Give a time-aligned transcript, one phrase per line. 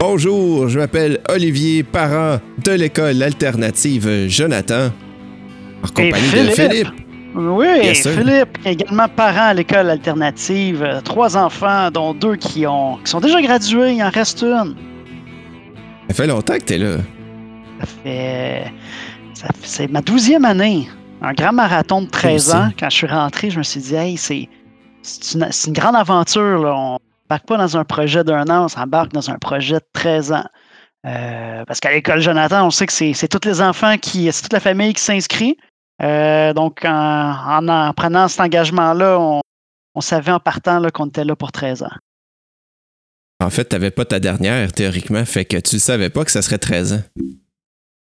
[0.00, 4.86] Bonjour, je m'appelle Olivier, parent de l'école alternative Jonathan,
[5.84, 6.88] en compagnie de Philippe.
[7.34, 8.08] Oui, Yes.
[8.08, 10.82] Philippe, également parent à l'école alternative.
[10.82, 13.92] Euh, Trois enfants, dont deux qui, ont, qui sont déjà gradués.
[13.92, 14.74] Il en reste une.
[16.08, 16.96] Ça fait longtemps que t'es là.
[17.80, 18.64] Ça fait.
[19.34, 20.88] ça fait- c'est ma douzième année.
[21.20, 22.56] Un grand marathon de 13 aussi.
[22.56, 22.70] ans.
[22.80, 24.48] Quand je suis rentré, je me suis dit, hey, c'est
[25.02, 26.58] c'est une, c'est une grande aventure.
[26.64, 26.74] Là.
[26.74, 26.98] On
[27.30, 30.44] s'embarque pas dans un projet d'un an, on s'embarque dans un projet de 13 ans.
[31.06, 34.30] Euh, parce qu'à l'école Jonathan, on sait que c'est tous les enfants qui.
[34.32, 35.56] C'est toute la famille qui s'inscrit.
[36.02, 39.40] Euh, donc, en, en, en prenant cet engagement-là, on,
[39.94, 41.92] on savait en partant là, qu'on était là pour 13 ans.
[43.42, 46.58] En fait, t'avais pas ta dernière, théoriquement, fait que tu savais pas que ça serait
[46.58, 47.02] 13 ans.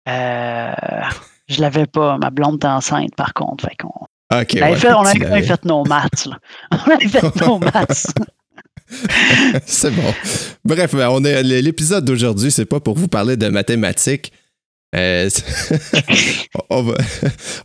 [0.10, 0.72] Euh,
[1.48, 2.18] je l'avais pas.
[2.18, 3.68] Ma blonde était enceinte, par contre.
[3.68, 6.26] Fait qu'on On ouais, fait, on tu avait fait nos maths.
[6.26, 6.40] Là.
[6.72, 8.08] On avait fait nos maths.
[9.66, 10.14] C'est bon.
[10.66, 14.32] Bref, ben, on est, l'épisode d'aujourd'hui, c'est pas pour vous parler de mathématiques.
[14.94, 15.30] Euh,
[16.70, 16.96] on, va,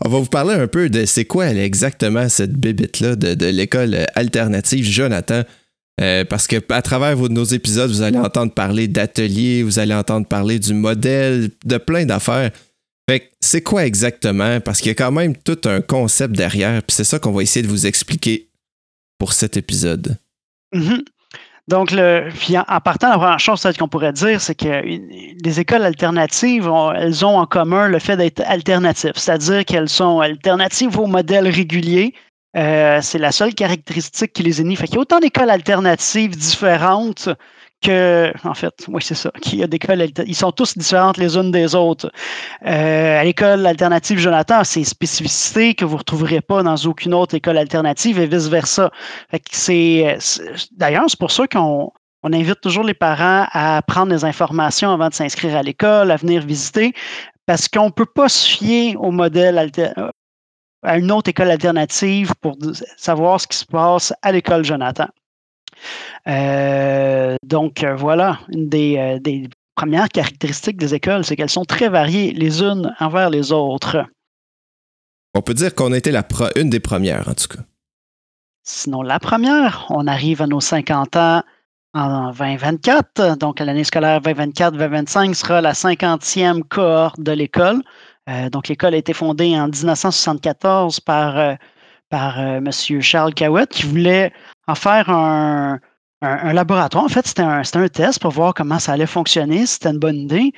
[0.05, 5.43] vous parler un peu de c'est quoi exactement cette bébite-là de, de l'école alternative Jonathan.
[6.01, 10.27] Euh, parce que à travers nos épisodes, vous allez entendre parler d'ateliers, vous allez entendre
[10.27, 12.51] parler du modèle, de plein d'affaires.
[13.09, 14.61] Fait c'est quoi exactement?
[14.61, 17.43] Parce qu'il y a quand même tout un concept derrière, puis c'est ça qu'on va
[17.43, 18.51] essayer de vous expliquer
[19.19, 20.19] pour cet épisode.
[20.75, 21.03] Mhm.
[21.69, 24.83] Donc, le, puis en, partant, la première chose qu'on pourrait dire, c'est que
[25.45, 30.97] les écoles alternatives, elles ont en commun le fait d'être alternatives, c'est-à-dire qu'elles sont alternatives
[30.97, 32.15] au modèle régulier.
[32.57, 34.77] Euh, c'est la seule caractéristique qui les unit.
[34.77, 37.29] Fait qu'il y a autant d'écoles alternatives différentes
[37.83, 41.19] que, en fait, oui, c'est ça, qu'il y a d'écoles, alter- ils sont tous différentes
[41.19, 42.11] les unes des autres.
[42.65, 47.35] Euh, à l'école alternative Jonathan, c'est spécificités que vous ne retrouverez pas dans aucune autre
[47.35, 48.91] école alternative et vice-versa.
[50.73, 51.91] D'ailleurs, c'est pour ça qu'on
[52.23, 56.17] on invite toujours les parents à prendre des informations avant de s'inscrire à l'école, à
[56.17, 56.93] venir visiter,
[57.45, 59.71] parce qu'on ne peut pas se fier au modèle
[60.83, 62.57] à une autre école alternative pour
[62.97, 65.07] savoir ce qui se passe à l'école Jonathan.
[66.29, 71.65] Euh, donc euh, voilà, une des, euh, des premières caractéristiques des écoles, c'est qu'elles sont
[71.65, 74.05] très variées les unes envers les autres.
[75.35, 77.63] On peut dire qu'on a été la pro- une des premières, en tout cas.
[78.65, 81.43] Sinon, la première, on arrive à nos 50 ans
[81.95, 83.37] en 2024.
[83.39, 87.83] Donc, l'année scolaire 2024-2025 sera la 50e cohorte de l'école.
[88.29, 91.55] Euh, donc, l'école a été fondée en 1974 par, euh,
[92.09, 92.71] par euh, M.
[93.03, 94.33] Charles Cahouette qui voulait
[94.67, 95.81] en faire un,
[96.23, 97.05] laboratoire.
[97.05, 100.53] En fait, c'était un, test pour voir comment ça allait fonctionner, c'était une bonne idée.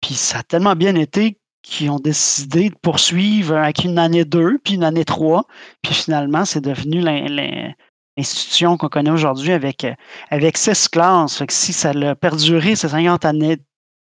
[0.00, 4.58] Puis, ça a tellement bien été qu'ils ont décidé de poursuivre avec une année 2,
[4.62, 5.46] puis une année 3.
[5.82, 7.72] Puis finalement, c'est devenu l'in- l'in-
[8.16, 9.86] l'institution qu'on connaît aujourd'hui avec,
[10.30, 11.36] avec six classes.
[11.38, 13.56] Fait que si ça a perduré ces 50 années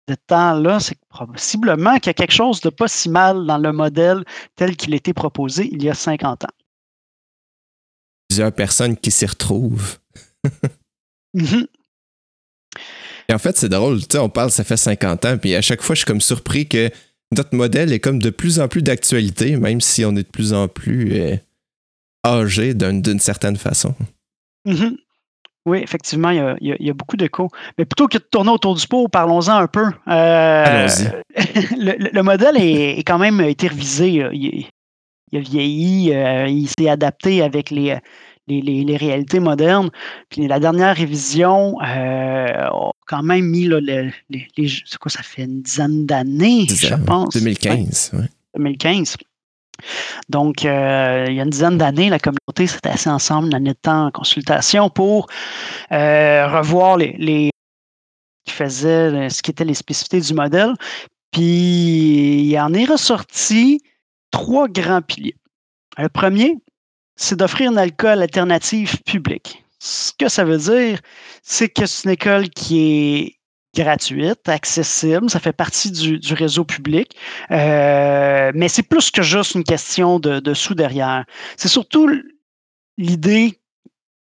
[0.08, 3.72] de temps-là, c'est possiblement qu'il y a quelque chose de pas si mal dans le
[3.72, 6.63] modèle tel qu'il été proposé il y a 50 ans.
[8.34, 10.00] Plusieurs personnes qui s'y retrouvent.
[11.36, 11.68] Mhm.
[13.30, 15.62] Et en fait, c'est drôle, tu sais, on parle, ça fait 50 ans, puis à
[15.62, 16.90] chaque fois, je suis comme surpris que
[17.32, 20.52] notre modèle est comme de plus en plus d'actualité, même si on est de plus
[20.54, 21.36] en plus euh,
[22.26, 23.94] âgé d'une d'une certaine façon.
[24.66, 24.98] Mhm.
[25.68, 27.50] Oui, effectivement, il y a, il y a- beaucoup d'écho.
[27.78, 29.86] Mais plutôt que de tourner autour du pot, parlons-en un peu.
[30.08, 31.06] Euh, Allons-y.
[31.78, 34.24] le, le- le modèle est, est quand même été revisé.
[34.24, 34.66] euh, Il,
[35.34, 37.98] il a vieilli, euh, il s'est adapté avec les,
[38.48, 39.90] les, les- les réalités modernes.
[40.30, 45.10] Puis la dernière révision euh, a quand même mis là, le- les, les- c'est quoi,
[45.10, 47.34] ça fait une dizaine d'années, je pense.
[47.36, 47.42] Ouais.
[47.42, 48.28] 2015, ouais.
[48.56, 49.18] 2015.
[50.30, 53.78] Donc, euh, il y a une dizaine d'années, la communauté s'est assise ensemble, année de
[53.82, 55.28] temps en consultation pour
[55.92, 57.50] euh, revoir les, les
[58.46, 60.74] qui faisaient ce qui étaient les spécificités du modèle.
[61.32, 63.82] Puis, il en est ressorti
[64.34, 65.38] trois grands piliers.
[65.98, 66.58] Le premier,
[67.16, 69.64] c'est d'offrir une alcool alternative publique.
[69.80, 71.00] Ce que ça veut dire,
[71.44, 73.40] c'est que c'est une école qui est
[73.76, 77.16] gratuite, accessible, ça fait partie du, réseau public,
[77.52, 81.26] euh, mais c'est plus que juste une question de, de sous derrière.
[81.58, 82.10] C'est surtout
[82.98, 83.60] l'idée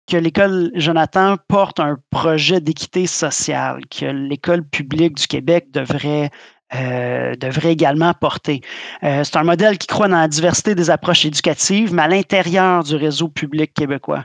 [0.10, 6.30] que l'école Jonathan porte un projet d'équité sociale que l'école publique du Québec devrait,
[6.76, 8.62] euh, devrait également porter.
[9.04, 12.84] Euh, c'est un modèle qui croit dans la diversité des approches éducatives, mais à l'intérieur
[12.84, 14.24] du réseau public québécois.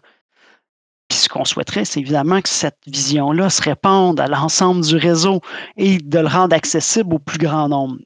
[1.09, 5.41] Puis ce qu'on souhaiterait, c'est évidemment que cette vision-là se répande à l'ensemble du réseau
[5.77, 7.97] et de le rendre accessible au plus grand nombre.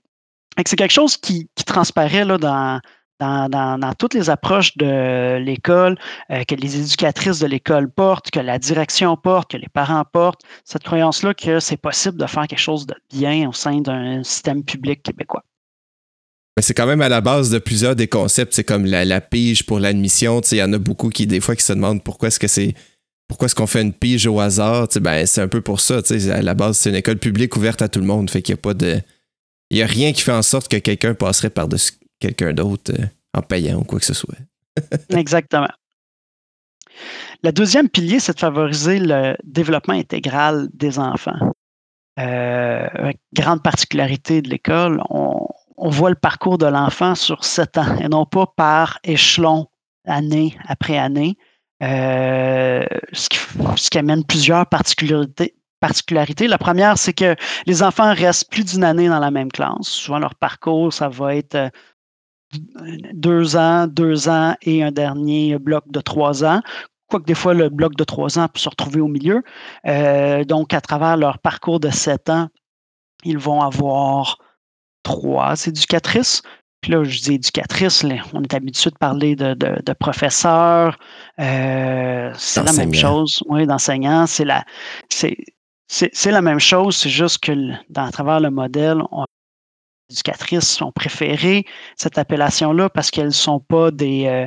[0.67, 2.81] C'est quelque chose qui, qui transparaît là, dans,
[3.23, 5.97] dans, toutes les approches de l'école,
[6.31, 10.43] euh, que les éducatrices de l'école portent, que la direction porte, que les parents portent,
[10.65, 14.65] cette croyance-là que c'est possible de faire quelque chose de bien au sein d'un système
[14.65, 15.45] public québécois.
[16.57, 18.53] Mais c'est quand même à la base de plusieurs des concepts.
[18.55, 20.41] C'est comme la, pige pour l'admission.
[20.51, 22.75] Il y en a beaucoup qui, des fois, qui se demandent pourquoi est-ce que c'est.
[23.27, 24.89] Pourquoi est-ce qu'on fait une pige au hasard?
[25.01, 26.01] Ben, c'est un peu pour ça.
[26.11, 28.29] À la base, c'est une école publique ouverte à tout le monde.
[28.29, 29.01] Fait qu'il n'y a pas de.
[29.71, 31.93] Il n'y a rien qui fait en sorte que quelqu'un passerait par-dessus
[32.23, 34.37] quelqu'un d'autre euh, en payant ou quoi que ce soit.
[35.11, 35.69] Exactement.
[37.43, 41.53] Le deuxième pilier, c'est de favoriser le développement intégral des enfants.
[42.21, 42.87] Euh,
[43.33, 45.49] grande particularité de l'école, on,
[45.79, 49.67] voit le parcours de l'enfant sur sept ans et non pas par échelon,
[50.07, 51.37] année après année,
[51.83, 55.57] euh, ce, qui, amène plusieurs particularités.
[56.47, 57.35] La première, c'est que
[57.67, 59.89] les enfants restent plus d'une année dans la même classe.
[59.89, 61.73] Souvent, leur parcours, ça va être
[63.15, 66.61] deux ans, deux ans et un dernier bloc de trois ans.
[67.09, 69.43] Quoique des fois, le bloc de trois ans peut se retrouver au milieu.
[69.87, 72.49] Euh, donc, à travers leur parcours de sept ans,
[73.25, 74.39] ils vont avoir
[75.03, 76.43] trois éducatrices.
[76.81, 80.99] Puis là, je dis éducatrice, on est habitué de parler de, de, professeurs.
[81.39, 83.43] Euh, c'est la même chose.
[83.47, 84.27] Oui, d'enseignants.
[84.27, 84.65] C'est la,
[85.09, 85.37] c'est,
[86.31, 86.97] la même chose.
[86.97, 87.53] C'est juste que
[87.89, 89.25] dans, à travers le modèle, on,
[90.13, 91.65] éducatrices ont préféré
[91.97, 94.27] cette appellation-là parce qu'elles ne sont pas des.
[94.27, 94.47] Euh,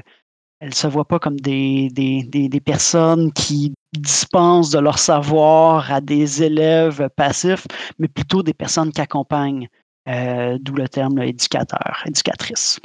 [0.61, 5.99] elles se voient pas comme des, des, des, personnes qui dispensent de leur savoir à
[5.99, 7.67] des élèves passifs,
[7.99, 9.67] mais plutôt des personnes qui accompagnent.
[10.07, 12.79] Euh, d'où le terme éducateur, éducatrice.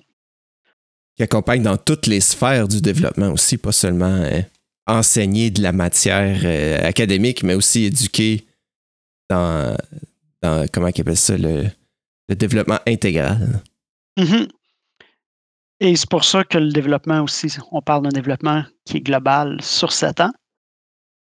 [1.17, 4.41] Qui accompagne dans toutes les sphères du développement aussi, pas seulement euh,
[4.87, 8.47] enseigner de la matière académique, mais aussi éduquer
[9.29, 9.77] dans,
[10.43, 11.67] dans comment on appelle ça, le,
[12.35, 13.63] développement intégral.
[14.19, 14.49] Mm-hmm.
[15.81, 19.61] Et c'est pour ça que le développement aussi, on parle d'un développement qui est global
[19.63, 20.33] sur sept ans.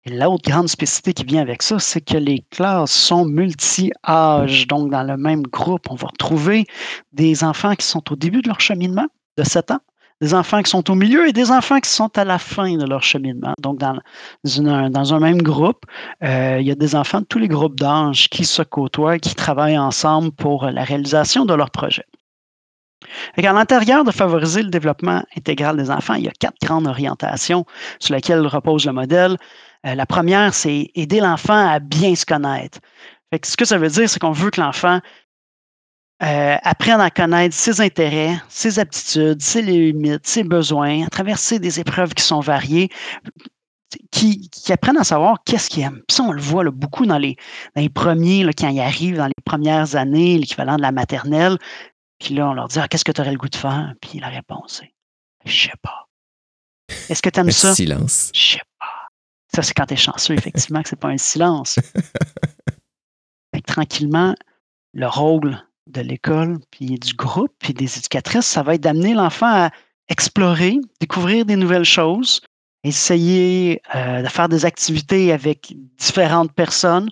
[0.06, 4.68] Et l'autre grande spécificité qui vient avec ça, c'est que les classes sont multi-âges.
[4.68, 6.66] Donc, dans le même groupe, on va retrouver
[7.12, 9.81] des enfants qui sont au début de leur cheminement, de 7 ans,
[10.22, 12.86] des enfants qui sont au milieu et des enfants qui sont à la fin de
[12.86, 13.54] leur cheminement.
[13.60, 15.86] Donc, dans, un même groupe,
[16.24, 19.36] euh, il y a des enfants de tous les groupes d'âge qui se côtoient, qui
[19.36, 22.06] travaillent ensemble pour la réalisation de leur projet.
[23.38, 27.66] À l'intérieur de favoriser le développement intégral des enfants, il y a quatre grandes orientations
[28.00, 29.38] sur lesquelles repose le modèle.
[29.86, 32.80] Euh, la première, c'est aider l'enfant à bien se connaître.
[33.44, 35.02] ce que ça veut dire, c'est qu'on veut que l'enfant
[36.24, 41.80] euh, apprenne à connaître ses intérêts, ses aptitudes, ses limites, ses besoins, à traverser des
[41.82, 42.90] épreuves qui sont variées,
[44.12, 46.02] qui, apprennent à savoir qu'est-ce qu'il aime.
[46.08, 47.36] Puis ça, on le voit beaucoup dans les,
[47.94, 51.58] premiers, là, quand ils arrivent dans les premières années, l'équivalent de la maternelle.
[52.20, 54.20] Puis là, on leur dit ah, Qu'est-ce que tu aurais le goût de faire Puis
[54.20, 54.94] la réponse est
[55.44, 56.08] Je sais pas.
[57.10, 57.76] Est-ce que tu aimes ça?
[57.76, 58.32] Silence.
[58.34, 59.10] Je sais pas.
[59.54, 61.78] Ça, c'est quand tu es chanceux, effectivement, que ce n'est pas un silence.
[63.68, 64.36] tranquillement,
[64.94, 69.66] le rôle de l'école, puis du groupe, puis des éducatrices, ça va être d'amener l'enfant
[69.66, 69.72] à
[70.10, 72.42] explorer, découvrir des nouvelles choses,
[72.84, 77.10] essayer euh, de faire des activités avec différentes personnes.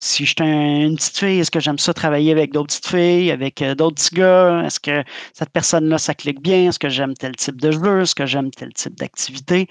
[0.00, 3.30] Si je suis une petite fille, est-ce que j'aime ça travailler avec d'autres petites filles,
[3.30, 4.62] avec euh, d'autres petits gars?
[4.64, 5.02] Est-ce que
[5.32, 6.68] cette personne-là, ça clique bien?
[6.68, 8.02] Est-ce que j'aime tel type de jeu?
[8.02, 9.68] Est-ce que j'aime tel type d'activité?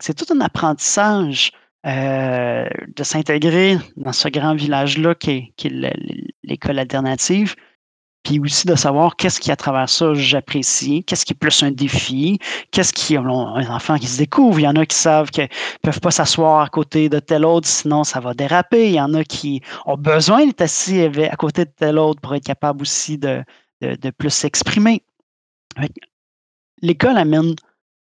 [0.00, 1.52] C'est tout un apprentissage
[1.86, 5.94] euh, de s'intégrer dans ce grand village-là qui est,
[6.42, 7.54] l'école alternative,
[8.24, 11.70] puis aussi de savoir qu'est-ce qui, à travers ça, j'apprécie, qu'est-ce qui est plus un
[11.70, 12.38] défi,
[12.70, 15.44] qu'est-ce qui, ont un enfant qui se découvre, il y en a qui savent qu'ils
[15.44, 19.00] ne peuvent pas s'asseoir à côté de tel autre, sinon ça va déraper, il y
[19.00, 22.82] en a qui ont besoin d'être assis à côté de tel autre pour être capable
[22.82, 23.44] aussi de,
[23.80, 25.02] de plus s'exprimer.
[26.82, 27.54] L'école amène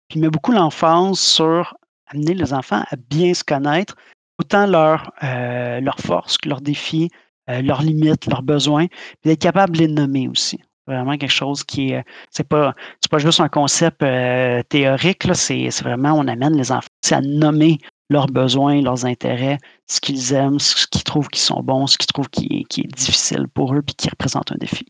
[0.08, 1.74] puis met beaucoup l'emphase sur
[2.08, 3.96] amener les enfants à bien se connaître,
[4.38, 7.10] autant leurs euh, forces que leurs défis,
[7.50, 10.60] euh, leurs limites, leurs besoins, puis d'être capable de les nommer aussi.
[10.86, 12.74] Vraiment quelque chose qui est, c'est pas,
[13.10, 18.28] pas juste un concept euh, théorique, c'est, vraiment, on amène les enfants à nommer leurs
[18.28, 22.30] besoins, leurs intérêts, ce qu'ils aiment, ce qu'ils trouvent qui sont bons, ce qu'ils trouvent
[22.30, 24.86] qui, est difficile pour eux, puis qui représente un défi.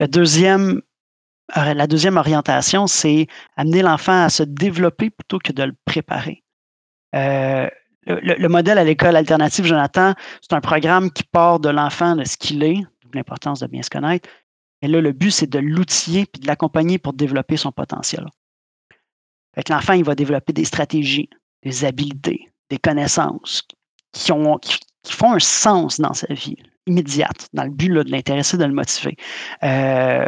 [0.00, 0.80] Deuxième
[1.54, 6.42] la deuxième orientation, c'est amener l'enfant à se développer plutôt que de le préparer.
[7.14, 7.68] Euh,
[8.06, 12.36] le, modèle à l'école alternative, Jonathan, c'est un programme qui part de l'enfant de ce
[12.36, 12.78] qu'il est,
[13.14, 14.28] l'importance de bien se connaître.
[14.82, 18.26] Et là, le but, c'est de l'outiller puis de l'accompagner pour développer son potentiel.
[19.68, 21.30] l'enfant, il va développer des stratégies,
[21.62, 23.62] des habiletés, des connaissances
[24.12, 26.56] qui, ont, qui font un sens dans sa vie
[26.86, 29.16] immédiate, dans le but de l'intéresser, de le motiver.
[29.62, 30.26] Euh,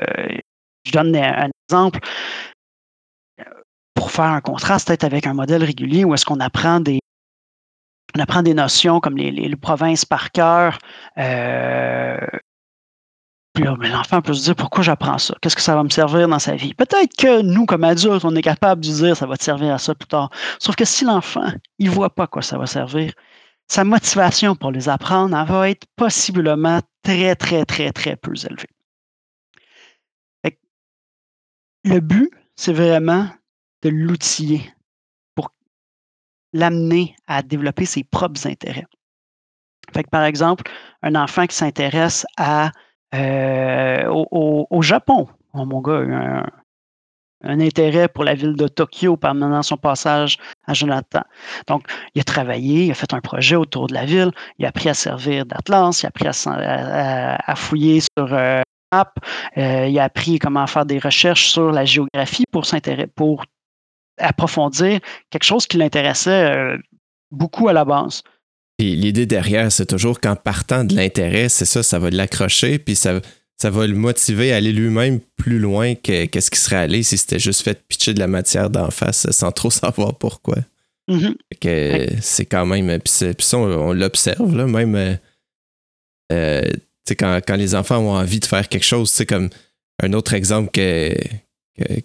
[0.85, 2.00] Je donne un exemple
[3.95, 7.00] pour faire un contraste peut-être avec un modèle régulier où est-ce qu'on apprend des
[8.16, 10.78] on apprend des notions comme les, provinces par cœur.
[11.18, 12.18] Euh,
[13.54, 15.35] ben, l'enfant peut se dire pourquoi j'apprends ça?
[15.40, 16.75] Qu'est-ce que ça va me servir dans sa vie?
[16.75, 19.78] Peut-être que nous, comme adultes, on est capable de dire ça va te servir à
[19.78, 20.30] ça plus tard.
[20.58, 23.12] Sauf que si l'enfant, il ne voit pas quoi ça va servir,
[23.68, 28.68] sa motivation pour les apprendre, va être possiblement très, très, très, très peu élevée.
[31.85, 33.28] Le but, c'est vraiment
[33.82, 34.73] de l'outiller
[36.56, 38.86] l'amener à développer ses propres intérêts.
[40.10, 40.64] Par exemple,
[41.02, 42.26] un enfant qui s'intéresse
[43.14, 46.44] euh, au, Japon, oh, mon gars, un,
[47.44, 51.22] un intérêt pour la ville de Tokyo pendant son passage à Jonathan.
[51.66, 54.68] Donc, il a travaillé, il a fait un projet autour de la ville, il a
[54.68, 59.12] appris à servir d'Atlas, il a appris à, fouiller sur euh, map,
[59.58, 63.44] euh, il a appris comment faire des recherches sur la géographie pour s'intéresser, pour
[64.18, 66.76] approfondir quelque chose qui l'intéressait euh,
[67.30, 68.23] beaucoup à la base.
[68.78, 73.20] L'idée derrière, c'est toujours qu'en partant de l'intérêt, c'est ça, ça va l'accrocher, puis ça,
[73.56, 77.16] ça va le motiver à aller lui-même plus loin que qu'est-ce qui serait allé si
[77.16, 80.56] c'était juste fait pitcher de la matière d'en face sans trop savoir pourquoi.
[81.08, 82.20] Mm-hmm.
[82.20, 82.99] C'est quand même.
[83.00, 84.94] Puis, ça, on, l'observe, là, même.
[84.94, 85.14] Euh,
[86.32, 86.68] euh,
[87.18, 89.49] quand, quand les enfants ont envie de faire quelque chose, c'est comme
[90.02, 91.14] un autre exemple que,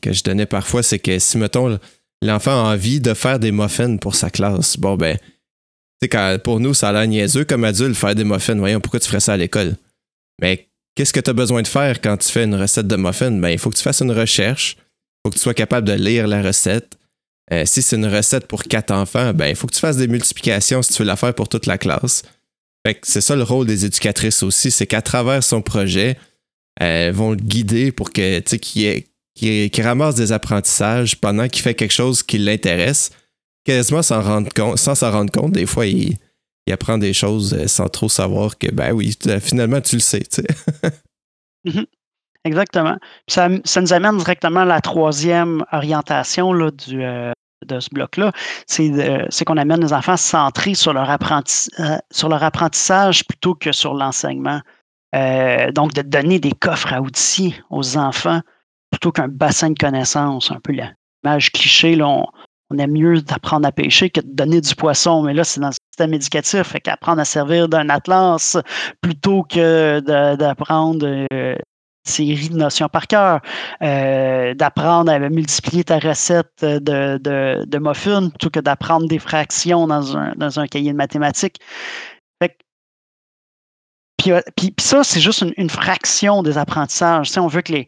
[0.01, 1.79] que, je donnais parfois, c'est que si, mettons,
[2.21, 5.17] l'enfant a envie de faire des muffins pour sa classe, bon, ben,
[6.09, 8.55] quand, pour nous, ça a l'air niaiseux comme adulte, faire des muffins.
[8.55, 9.75] Voyons, pourquoi tu ferais ça à l'école?
[10.41, 13.31] Mais qu'est-ce que tu as besoin de faire quand tu fais une recette de muffins?
[13.31, 14.77] Ben, il faut que tu fasses une recherche.
[14.79, 16.97] Il faut que tu sois capable de lire la recette.
[17.51, 20.07] Euh, si c'est une recette pour quatre enfants, ben, il faut que tu fasses des
[20.07, 22.23] multiplications si tu veux la faire pour toute la classe.
[23.03, 26.17] c'est ça le rôle des éducatrices aussi, c'est qu'à travers son projet,
[26.79, 29.03] elles vont le guider pour que qu'il
[29.41, 33.09] qui, ramasse des apprentissages pendant qu'il fait quelque chose qui l'intéresse,
[33.65, 35.51] quasiment sans s'en rendre compte.
[35.53, 36.17] Des fois, il,
[36.71, 40.23] apprend des choses euh, sans trop savoir que, ben oui, finalement, tu le sais.
[41.63, 41.85] Mhm.
[42.43, 42.97] Exactement.
[43.27, 47.31] Ça, ça, nous amène directement à la troisième orientation là, du, euh,
[47.67, 48.31] de ce bloc-là.
[48.65, 53.93] C'est qu'on amène les enfants centrés sur leur, euh, sur leur apprentissage plutôt que sur
[53.93, 54.59] l'enseignement.
[55.13, 58.41] donc, de donner des coffres à outils aux enfants
[58.91, 61.95] plutôt qu'un bassin de connaissances, un peu l'image cliché.
[61.95, 62.25] Là,
[62.71, 65.23] on aime mieux d'apprendre à pêcher que de donner du poisson.
[65.23, 66.63] Mais là, c'est dans le système éducatif.
[66.63, 68.57] Fait qu'apprendre à servir d'un atlas
[69.01, 69.99] plutôt que
[70.35, 71.55] d'apprendre une euh,
[72.07, 73.41] série de notions par cœur,
[73.81, 80.17] euh, d'apprendre à multiplier ta recette de, de, muffins plutôt que d'apprendre des fractions dans
[80.17, 81.59] un, dans un cahier de mathématiques.
[84.17, 87.37] puis, euh, puis, ça, c'est juste une, fraction des apprentissages.
[87.37, 87.87] on veut que les,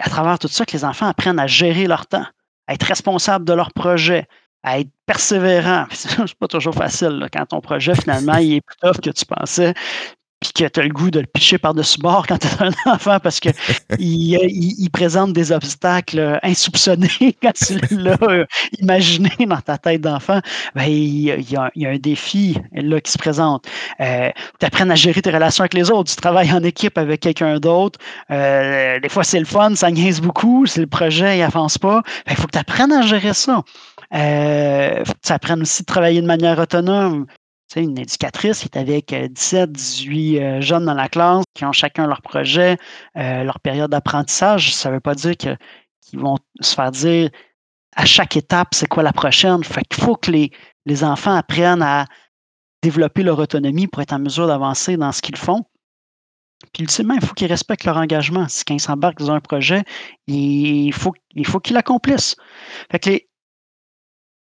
[0.00, 2.26] à travers tout ça, que les enfants apprennent à gérer leur temps
[2.66, 4.26] à être responsable de leur projet,
[4.62, 5.86] à être persévérant.
[5.92, 9.74] C'est pas toujours facile quand ton projet, finalement, il est plus tough que tu pensais
[10.40, 12.92] puis que tu as le goût de le picher par-dessus bord quand tu es un
[12.92, 13.52] enfant parce qu'il
[13.98, 18.16] il, présente des obstacles insoupçonnés quand tu l'as
[18.78, 20.40] imaginé dans ta tête d'enfant,
[20.74, 23.66] ben, il, y a, un défi là qui se présente.
[24.00, 27.20] Euh, tu apprennes à gérer tes relations avec les autres, tu travailles en équipe avec
[27.20, 27.98] quelqu'un d'autre.
[28.30, 32.02] Euh, des fois, c'est le fun, ça niaise beaucoup, si le projet n'avance pas.
[32.28, 33.62] Il faut que tu apprennes à gérer ça.
[34.14, 37.26] Euh, faut que tu apprennes aussi à travailler de manière autonome
[37.76, 42.22] une éducatrice qui est avec 17, 18 jeunes dans la classe qui ont chacun leur
[42.22, 42.76] projet,
[43.16, 44.74] euh, leur période d'apprentissage.
[44.74, 45.56] Ça ne veut pas dire qu'ils
[46.14, 47.30] vont se faire dire
[47.96, 49.62] à chaque étape c'est quoi la prochaine.
[49.62, 50.50] Fait qu'il faut que les,
[50.86, 52.06] les enfants apprennent à
[52.82, 55.64] développer leur autonomie pour être en mesure d'avancer dans ce qu'ils font.
[56.72, 58.46] Puis ultimement, il faut qu'ils respectent leur engagement.
[58.48, 59.82] Si quand ils s'embarquent dans un projet,
[60.26, 62.36] il faut, il faut qu'ils l'accomplissent.
[62.90, 63.10] Fait que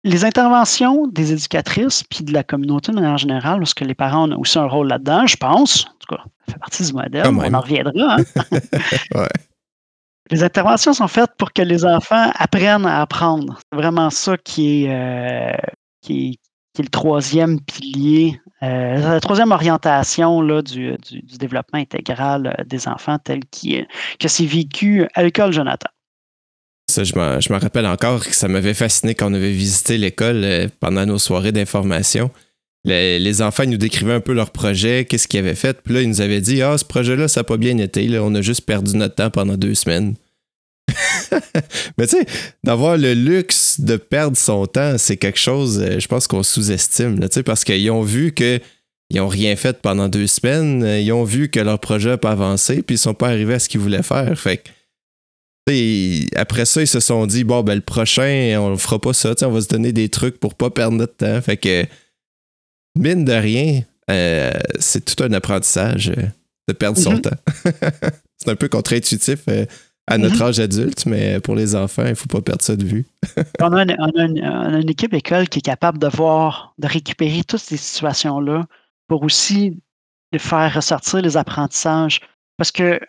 [0.04, 4.30] les interventions des éducatrices puis de la communauté de manière générale, parce que les parents
[4.30, 5.86] ont aussi un rôle là-dedans, je pense.
[5.86, 7.26] En tout cas, ça fait partie du modèle.
[7.26, 8.18] On en reviendra.
[8.18, 9.26] Hein.
[10.30, 13.58] Les interventions sont faites pour que les enfants apprennent à apprendre.
[13.70, 15.52] C'est vraiment ça qui est, euh,
[16.00, 16.38] qui,
[16.78, 20.96] est, le troisième pilier, euh, la troisième orientation là, du,
[21.38, 23.86] développement intégral euh, des enfants tel qui,
[24.18, 25.90] que c'est vécu à l'école Jonathan.
[27.02, 31.06] Je me rappelle encore que ça m'avait fasciné quand on avait visité l'école euh, pendant
[31.06, 32.30] nos soirées d'information.
[32.86, 35.80] Les, enfants nous décrivaient un peu leur projet, qu'est-ce qu'ils avaient fait.
[35.82, 38.06] Puis là, ils nous avaient dit Ah, ce projet-là, ça n'a pas bien été.
[38.08, 38.22] Là.
[38.22, 40.14] On a juste perdu notre temps pendant deux semaines.
[41.98, 42.26] Mais tu sais,
[42.62, 47.18] d'avoir le luxe de perdre son temps, c'est quelque chose, euh, je pense qu'on sous-estime.
[47.46, 48.60] Parce qu'ils ont vu qu'ils
[49.14, 50.84] n'ont rien fait pendant deux semaines.
[51.00, 53.58] Ils ont vu que leur projet n'a pas avancé, puis ils sont pas arrivés à
[53.58, 54.38] ce qu'ils voulaient faire.
[54.38, 54.62] Fait
[56.36, 59.50] après ça, ils se sont dit, bon, ben, le prochain, on fera pas ça, on
[59.50, 61.40] va se donner des trucs pour pas perdre notre temps.
[61.40, 61.84] Fait que,
[62.96, 66.22] mine de rien, euh, c'est tout un apprentissage euh,
[66.68, 67.22] de perdre son mhm.
[67.22, 67.36] temps.
[68.38, 69.64] c'est un peu contre-intuitif euh,
[70.06, 70.42] à notre mhm.
[70.42, 73.06] âge adulte, mais pour les enfants, il ne faut pas perdre ça de vue.
[73.60, 78.66] on, a une, équipe école qui est capable de voir, de récupérer toutes ces situations-là
[79.08, 79.80] pour aussi
[80.36, 82.20] faire ressortir les apprentissages.
[82.58, 83.00] Parce que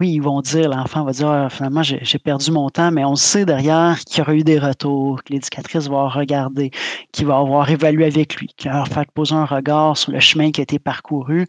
[0.00, 3.16] oui, ils vont dire, l'enfant va dire, ah, finalement, j'ai perdu mon temps, mais on
[3.16, 6.70] sait derrière qu'il y aura eu des retours, que l'éducatrice va regarder,
[7.12, 10.52] qu'il va avoir évalué avec lui, qu'il va faire poser un regard sur le chemin
[10.52, 11.48] qui a été parcouru.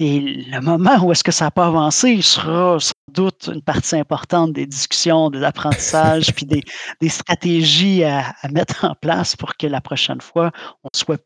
[0.00, 3.62] Et le moment où est-ce que ça n'a pas avancé, il sera sans doute une
[3.62, 9.66] partie importante des discussions, des apprentissages, puis des, stratégies à, mettre en place pour que
[9.66, 10.52] la prochaine fois,
[10.84, 11.20] on soit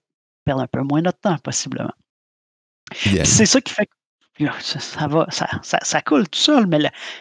[0.45, 1.93] perdre un peu moins notre temps, possiblement.
[3.25, 3.93] C'est ça qui fait que
[4.61, 6.79] ça, va, ça, coule tout seul, mais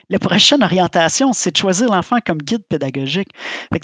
[0.10, 3.30] la, prochaine orientation, c'est de choisir l'enfant comme guide pédagogique.
[3.74, 3.78] Oh.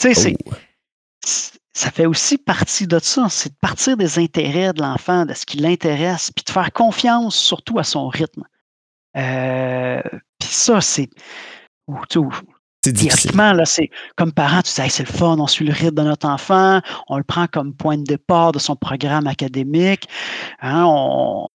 [1.73, 5.45] ça fait aussi partie de ça, c'est de partir des intérêts de l'enfant, de ce
[5.45, 8.43] qui l'intéresse, puis de faire confiance surtout à son rythme.
[9.17, 10.01] Euh,
[10.39, 11.09] puis ça, c'est.
[12.85, 16.03] Directement, là, c'est comme parent, tu dis, c'est le fun, on suit le rythme de
[16.03, 16.79] notre enfant,
[17.09, 20.07] on le prend comme point de départ de son programme académique.
[20.61, 21.47] Hein, on,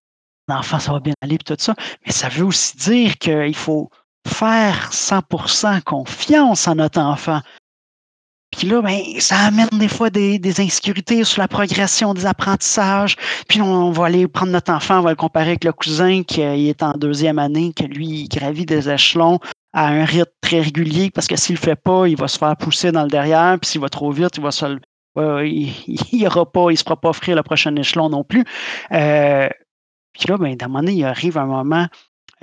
[0.55, 1.75] l'enfant, ça va bien aller, puis tout ça.
[2.05, 3.91] Mais ça veut aussi dire qu'il faut
[4.27, 7.41] faire 100% confiance à notre enfant.
[8.57, 13.17] Puis là, ben, ça amène des fois des, insécurités sur la progression des apprentissages.
[13.49, 16.43] Puis on va aller prendre notre enfant, on va le comparer avec le cousin qui
[16.43, 19.41] est en deuxième année, que lui, il gravit des échelons
[19.73, 22.55] à un rythme très régulier parce que s'il le fait pas, il va se faire
[22.59, 23.59] pousser dans le derrière.
[23.59, 24.67] Puis s'il va trop vite, il va se
[25.17, 25.73] il,
[26.13, 28.45] il, pas, il se fera pas offrir le prochain échelon non plus.
[28.93, 29.49] Euh,
[30.13, 31.87] puis là, moment donné, il arrive un moment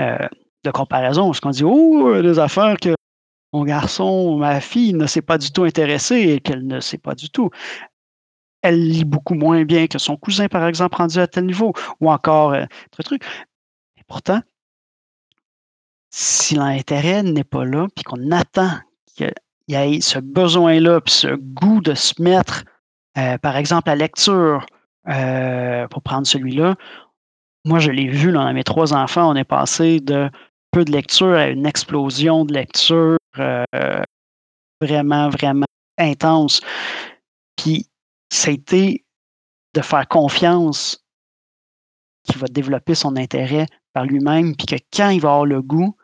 [0.02, 0.28] euh,
[0.64, 2.96] de comparaison où on dit Oh, des affaires que
[3.54, 7.16] mon garçon ma fille ne s'est pas du tout intéressée et qu'elle ne sait pas
[7.16, 7.50] du tout.
[8.62, 12.12] Elle lit beaucoup moins bien que son cousin, par exemple, rendu à tel niveau, ou
[12.12, 12.66] encore euh,
[13.04, 13.24] truc.
[13.98, 14.42] Et pourtant,
[16.10, 18.72] si l'intérêt n'est pas là, puis qu'on attend
[19.16, 19.32] qu'il
[19.70, 22.66] y ait ce besoin-là, puis ce goût de se mettre,
[23.18, 24.66] euh, par exemple, à lecture,
[25.90, 26.76] pour prendre celui-là,
[27.66, 30.30] moi, je l'ai vu dans mes trois enfants, on est passé de
[30.72, 33.64] peu de lecture à une explosion de lecture euh,
[34.82, 35.66] vraiment, vraiment
[35.98, 36.62] intense.
[37.58, 37.88] Puis,
[38.48, 39.06] été
[39.74, 41.04] de faire confiance
[42.24, 45.96] qu'il va développer son intérêt par lui-même, puis que quand il va avoir le goût,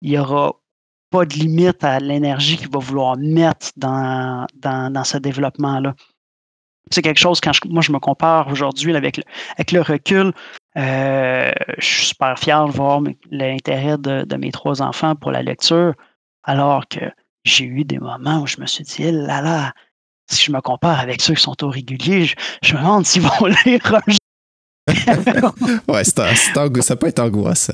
[0.00, 0.54] il n'y aura
[1.10, 5.94] pas de limite à l'énergie qu'il va vouloir mettre dans, dans ce développement-là
[6.90, 9.20] c'est quelque chose, quand moi je me compare aujourd'hui avec
[9.56, 10.32] avec le recul,
[10.76, 15.94] euh, je suis super fier de voir l'intérêt de, mes trois enfants pour la lecture,
[16.42, 17.00] alors que
[17.44, 19.72] j'ai eu des moments où je me suis dit, eh là là,
[20.30, 22.26] si je me compare avec ceux qui sont au régulier,
[22.62, 23.80] je, me demande s'ils vont lire
[25.88, 27.72] ouais, ça peut être angoissant.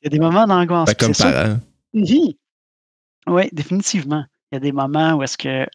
[0.00, 0.86] Il y a des moments d'angoisse.
[0.86, 1.58] Ben, comme parent.
[1.92, 2.38] Oui,
[3.26, 4.24] oui, définitivement.
[4.50, 5.66] Il y a des moments où est-ce que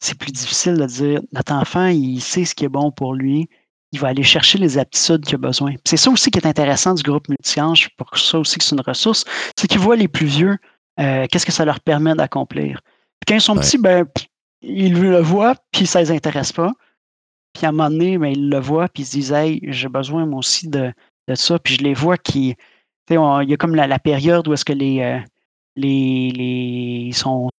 [0.00, 3.48] c'est plus difficile de dire notre enfant, il sait ce qui est bon pour lui,
[3.92, 5.74] il va aller chercher les aptitudes qu'il a besoin.
[5.84, 8.82] C'est ça aussi qui est intéressant du groupe multi-ange, pour ça aussi que c'est une
[8.82, 9.24] ressource,
[9.56, 10.56] c'est qu'ils voient les plus vieux,
[11.00, 12.80] euh, qu'est-ce que ça leur permet d'accomplir.
[13.26, 14.06] quand ils sont petits, ben,
[14.62, 16.72] ils le voient, puis ça ne les intéresse pas.
[17.52, 19.88] Puis à un moment donné, ben, ils le voient, puis ils se disent Hey, j'ai
[19.88, 20.92] besoin moi aussi de,
[21.34, 21.58] ça.
[21.58, 22.56] Puis je les vois qui.
[23.08, 25.18] il y a comme la, période où est-ce que les, euh,
[25.76, 27.50] les, les, ils sont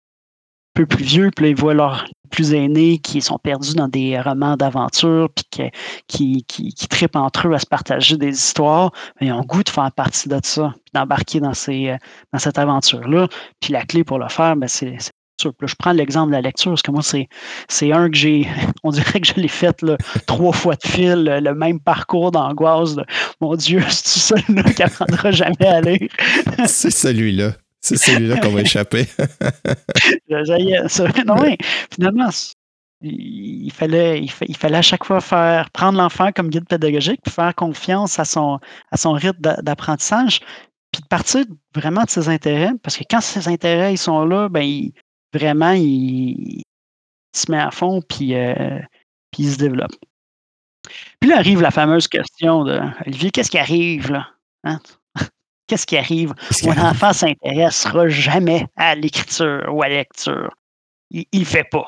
[0.73, 4.19] peu plus vieux, puis là, ils voient leurs plus aînés qui sont perdus dans des
[4.19, 5.71] romans d'aventure, puis
[6.07, 9.63] qui, qui, qui, trippent entre eux à se partager des histoires, mais ils ont goût
[9.63, 11.97] de faire partie de ça, puis d'embarquer dans, euh,
[12.31, 13.27] dans cette aventure-là.
[13.59, 14.97] Puis la clé pour le faire, ben, c'est
[15.43, 18.47] je prends l'exemple de la lecture, parce que moi, c'est, un que j'ai,
[18.83, 19.75] on dirait que je l'ai fait
[20.27, 22.95] trois fois de fil, le même parcours d'angoisse.
[23.39, 26.07] mon Dieu, c'est celui-là qui apprendra jamais à lire?
[26.65, 27.53] c'est celui-là.
[27.81, 29.07] C'est celui-là qu'on va échapper.
[30.29, 31.35] non,
[31.91, 32.29] finalement,
[33.01, 37.55] il fallait, il, fallait à chaque fois faire prendre l'enfant comme guide pédagogique, puis faire
[37.55, 38.59] confiance à son,
[38.91, 40.39] à son rythme d'apprentissage,
[40.91, 44.49] puis de partir vraiment de ses intérêts, parce que quand ses intérêts ils sont là,
[44.49, 44.89] ben
[45.33, 46.61] vraiment, il,
[47.33, 48.79] se met à fond, puis, euh,
[49.31, 49.95] puis il se développe.
[51.19, 54.27] Puis là arrive la fameuse question de Olivier, qu'est-ce qui arrive là?
[54.63, 54.79] Hein?
[55.71, 56.33] Qu'est-ce qui arrive?
[56.63, 60.53] Mon enfant s'intéressera jamais à l'écriture ou à la lecture?
[61.09, 61.85] Il ne le fait pas.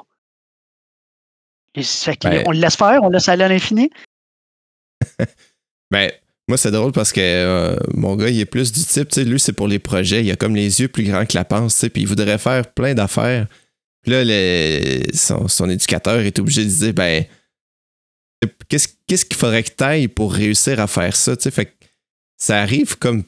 [1.75, 3.89] Ben on le laisse faire, on le laisse aller à l'infini?
[5.91, 6.09] ben,
[6.47, 9.51] Moi, c'est drôle parce que euh, mon gars, il est plus du type, lui, c'est
[9.51, 10.23] pour les projets.
[10.23, 12.93] Il a comme les yeux plus grands que la sais, puis il voudrait faire plein
[12.93, 13.47] d'affaires.
[14.01, 14.23] Puis là,
[15.13, 17.25] son, éducateur est obligé de dire, ben,
[18.69, 21.35] qu'est-ce qu'il faudrait que tu ailles pour réussir à faire ça.
[21.35, 21.73] Fait que
[22.37, 23.23] ça arrive comme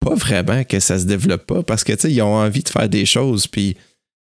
[0.00, 2.68] pas vraiment que ça se développe pas parce que, tu sais, ils ont envie de
[2.68, 3.76] faire des choses, puis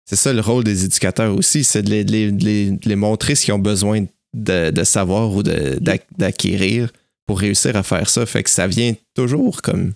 [0.05, 4.05] c'est ça le rôle des éducateurs aussi, c'est de les, montrer ce qu'ils ont besoin
[4.35, 6.91] de, savoir ou d'acquérir
[7.27, 8.27] pour réussir à faire ça.
[8.27, 9.95] Fait que ça vient toujours comme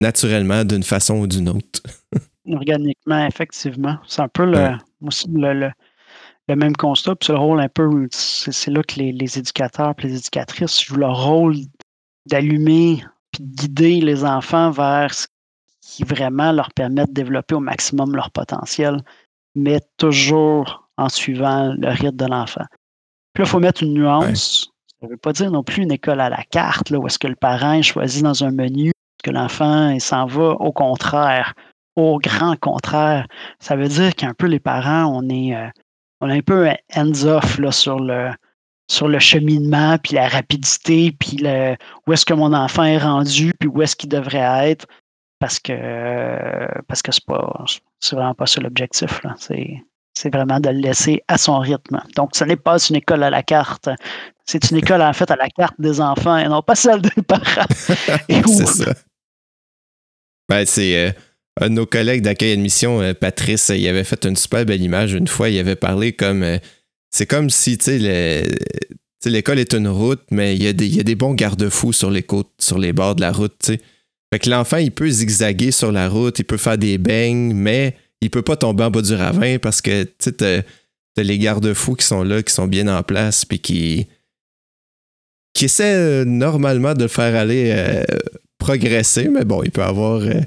[0.00, 1.82] naturellement d'une façon ou d'une autre.
[2.48, 3.98] Organiquement, effectivement.
[4.06, 4.76] C'est un peu le,
[6.48, 7.16] le, même constat.
[7.16, 10.96] Puis c'est le rôle un peu, c'est là que les, éducateurs et les éducatrices jouent
[10.96, 11.56] leur rôle
[12.26, 15.26] d'allumer puis de guider les enfants vers ce
[15.80, 19.02] qui vraiment leur permet de développer au maximum leur potentiel,
[19.54, 22.64] mais toujours en suivant le rythme de l'enfant.
[23.32, 24.70] Puis là, il faut mettre une nuance.
[25.00, 27.18] Ça ne veut pas dire non plus une école à la carte, là, où est-ce
[27.18, 28.92] que le parent est choisi dans un menu,
[29.24, 30.50] que l'enfant s'en va.
[30.52, 31.54] Au contraire,
[31.96, 33.26] au grand contraire.
[33.58, 35.68] Ça veut dire qu'un peu les parents, on est, euh,
[36.20, 38.30] on est un peu hands-off sur le,
[38.90, 43.52] sur le cheminement, puis la rapidité, puis le, où est-ce que mon enfant est rendu,
[43.58, 44.86] puis où est-ce qu'il devrait être
[45.38, 45.74] parce que
[46.86, 47.64] parce que c'est pas
[48.00, 49.20] c'est vraiment pas ça l'objectif.
[49.38, 49.82] C'est,
[50.14, 52.00] c'est vraiment de le laisser à son rythme.
[52.16, 53.88] Donc, ce n'est pas une école à la carte.
[54.44, 57.22] C'est une école en fait à la carte des enfants et non pas celle des
[57.22, 57.66] parents.
[58.28, 58.94] c'est ça.
[60.48, 61.12] Ben, c'est euh,
[61.60, 65.14] un de nos collègues d'accueil admission, euh, Patrice, il avait fait une super belle image
[65.14, 65.48] une fois.
[65.48, 66.58] Il avait parlé comme euh,
[67.12, 71.34] c'est comme si tu sais l'école est une route, mais il y a des, bons
[71.34, 73.54] garde-fous sur les côtes, sur les bords de la route.
[73.62, 73.80] sais.
[74.32, 77.96] Fait que l'enfant, il peut zigzaguer sur la route, il peut faire des beignes, mais
[78.20, 80.64] il peut pas tomber en bas du ravin parce que tu sais,
[81.16, 84.06] les garde-fous qui sont là, qui sont bien en place, puis qui,
[85.52, 88.02] qui essaient euh, normalement de le faire aller euh,
[88.58, 90.22] progresser, mais bon, il peut avoir.
[90.22, 90.40] Euh,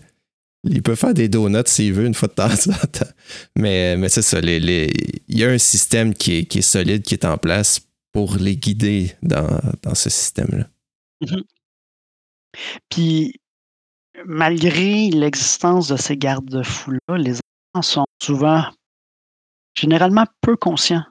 [0.65, 3.11] il peut faire des donuts s'il veut une fois de temps en temps.
[3.55, 4.91] Mais, mais c'est ça, il
[5.29, 8.57] y a un système qui est, qui est, solide, qui est en place pour les
[8.57, 10.67] guider dans, dans ce système-là.
[11.21, 11.43] Mm-hmm.
[12.89, 13.33] Puis
[14.25, 17.39] malgré l'existence de ces garde-fous-là, les
[17.73, 18.65] enfants sont souvent,
[19.77, 21.03] généralement, peu conscients.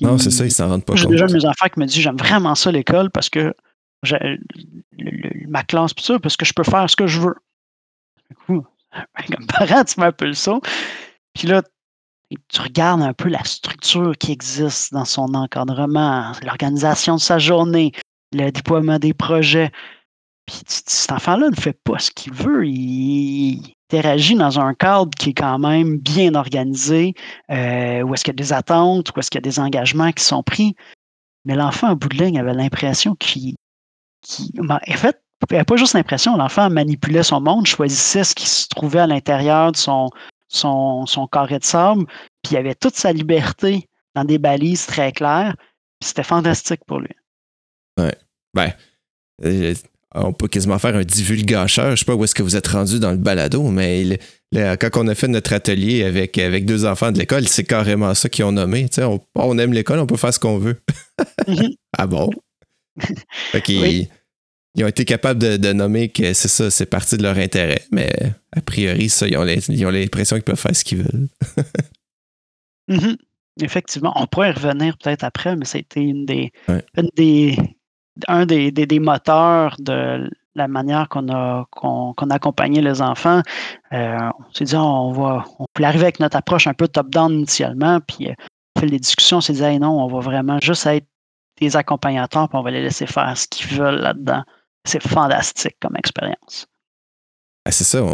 [0.00, 1.02] non, c'est ça, ils s'en rendent pas compte.
[1.02, 3.54] J'ai déjà mes enfants qui me disent J'aime vraiment ça l'école parce que
[5.48, 7.34] ma classe, puis ça, parce que je peux faire ce que je veux.
[9.28, 10.60] comme parent, tu fais un peu le saut.
[11.34, 11.62] Puis là,
[12.48, 17.92] tu regardes un peu la structure qui existe dans son encadrement, l'organisation de sa journée,
[18.32, 19.70] le déploiement des projets.
[20.46, 22.66] Puis cet enfant-là ne fait pas ce qu'il veut.
[22.66, 27.14] Il, interagit dans un cadre qui est quand même bien organisé,
[27.50, 30.10] euh, où est-ce qu'il y a des attentes, où est-ce qu'il y a des engagements
[30.10, 30.74] qui sont pris.
[31.44, 33.54] Mais l'enfant, en bout de ligne, avait l'impression qu'il.
[34.54, 38.46] Ben, en fait, il n'avait pas juste l'impression, l'enfant manipulait son monde, choisissait ce qui
[38.46, 40.10] se trouvait à l'intérieur de son,
[40.48, 42.06] son, son carré de sable,
[42.42, 45.54] puis il avait toute sa liberté dans des balises très claires.
[46.00, 47.10] Puis c'était fantastique pour lui.
[47.98, 48.14] Ouais.
[48.54, 48.72] Ben,
[49.44, 49.74] euh,
[50.14, 51.92] on peut quasiment faire un divulgacheur.
[51.92, 54.18] Je sais pas où est-ce que vous êtes rendu dans le balado, mais
[54.52, 58.28] quand on a fait notre atelier avec, avec deux enfants de l'école, c'est carrément ça
[58.28, 58.86] qu'ils ont nommé.
[59.34, 60.80] On, aime l'école, on peut faire ce qu'on veut.
[61.48, 61.74] Mm-hmm.
[61.98, 62.30] ah bon?
[64.74, 68.10] ils, ont été capables de, nommer que c'est ça, c'est partie de leur intérêt, mais
[68.52, 69.36] a priori, ça, ils
[69.86, 71.28] ont l'impression qu'ils peuvent faire ce qu'ils veulent.
[72.86, 73.16] Mm-hmm.
[73.62, 77.56] Effectivement, on pourrait y revenir peut-être après, mais c'était une des, une des
[78.28, 83.42] un des, des, moteurs de la manière qu'on a, qu'on, accompagné les enfants.
[83.92, 87.32] Euh, on s'est dit, on va, on peut arriver avec notre approche un peu top-down
[87.32, 88.34] initialement, puis euh,
[88.76, 91.06] on fait les discussions, on s'est dit, non, on va vraiment juste être
[91.60, 94.42] des accompagnateurs, puis on va les laisser faire ce qu'ils veulent là-dedans.
[94.84, 96.66] C'est fantastique comme expérience.
[97.64, 98.04] Ah, c'est ça.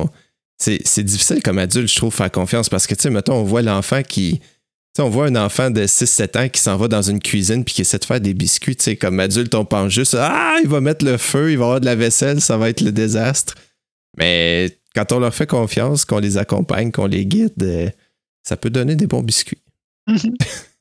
[0.59, 3.45] c'est, c'est difficile comme adulte, je trouve, faire confiance parce que, tu sais, mettons, on
[3.45, 4.41] voit l'enfant qui
[4.99, 7.81] on voit un enfant de 6-7 ans qui s'en va dans une cuisine puis qui
[7.83, 8.77] essaie de faire des biscuits.
[9.01, 11.87] Comme adulte, on pense juste Ah, il va mettre le feu, il va avoir de
[11.87, 13.55] la vaisselle, ça va être le désastre.
[14.17, 17.89] Mais quand on leur fait confiance, qu'on les accompagne, qu'on les guide, euh,
[18.43, 19.63] ça peut donner des bons biscuits.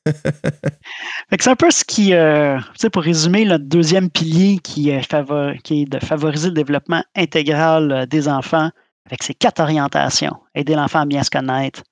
[0.06, 2.58] c'est un peu ce qui, euh,
[2.92, 8.06] pour résumer, le deuxième pilier qui est, qui est de favoriser le développement intégral euh,
[8.06, 8.70] des enfants
[9.06, 10.36] avec ses quatre orientations.
[10.54, 11.82] Aider l'enfant à bien se connaître,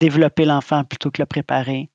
[0.00, 1.90] développer l'enfant plutôt que le préparer,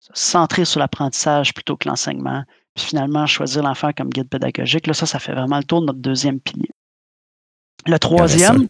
[0.00, 2.44] se centrer sur l'apprentissage plutôt que l'enseignement,
[2.74, 4.86] puis finalement choisir l'enfant comme guide pédagogique.
[4.86, 6.70] Là, ça, ça fait vraiment le tour de notre deuxième pilier.
[7.86, 8.68] Le troisième,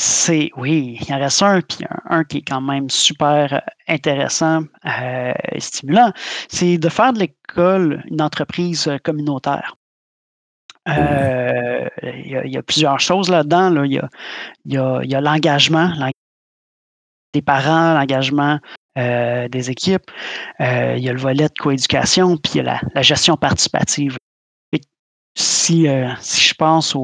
[0.00, 3.58] c'est, oui, il y en reste un, puis un, qui est quand même super euh,
[3.88, 6.12] intéressant euh, et stimulant,
[6.48, 9.74] c'est de faire de l'école une entreprise euh, communautaire.
[10.86, 11.90] il,
[12.24, 13.82] y a, plusieurs choses là-dedans.
[13.84, 14.00] Il,
[14.66, 15.92] y a, l'engagement
[17.34, 18.58] des parents, l'engagement
[18.96, 20.10] des équipes.
[20.60, 24.16] il y a le volet de coéducation, puis il y a la, gestion participative.
[25.36, 26.94] si, je pense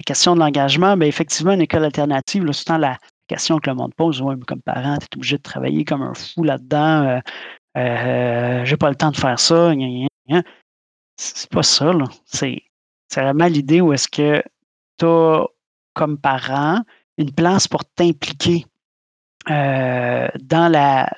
[0.00, 3.76] aux, questions de l'engagement, bien, effectivement, une école alternative, c'est tout la question que le
[3.76, 4.22] monde pose.
[4.46, 7.20] comme parent, tu es obligé de travailler comme un fou là-dedans.
[7.76, 9.72] Euh, j'ai pas le temps de faire ça.
[11.16, 12.04] C'est pas ça, là.
[12.24, 12.62] C'est
[13.16, 14.42] vraiment l'idée où est-ce que
[14.98, 15.44] tu as,
[15.94, 16.82] comme parent,
[17.16, 18.66] une place pour t'impliquer
[19.50, 21.10] euh, dans, la,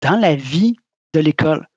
[0.00, 0.76] dans la vie
[1.12, 1.68] de l'école.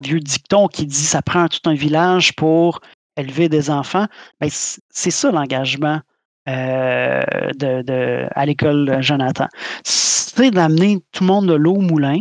[0.00, 2.80] Vieux dicton qui dit ça prend tout un village pour
[3.16, 4.06] élever des enfants.
[4.40, 6.00] Ben, c'est ça l'engagement
[6.48, 7.22] euh,
[7.54, 9.48] de, à l'école Jonathan.
[9.84, 12.18] C'est d'amener tout le monde de l'eau au moulin,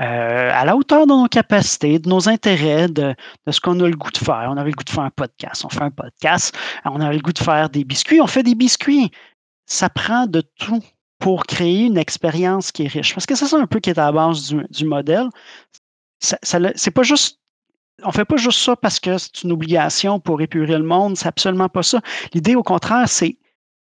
[0.00, 3.14] euh, à la hauteur de nos capacités, de nos intérêts, de,
[3.48, 4.48] ce qu'on a le goût de faire.
[4.50, 6.56] On avait le goût de faire un podcast, on fait un podcast.
[6.84, 9.10] On a le goût de faire des biscuits, on fait des biscuits.
[9.66, 10.82] Ça prend de tout
[11.18, 13.14] pour créer une expérience qui est riche.
[13.14, 15.28] Parce que c'est ça un peu qui est à la base du, modèle.
[16.18, 17.38] Ça, c'est pas juste
[18.02, 21.28] on fait pas juste ça parce que c'est une obligation pour épurer le monde, c'est
[21.28, 22.00] absolument pas ça.
[22.32, 23.38] L'idée, au contraire, c'est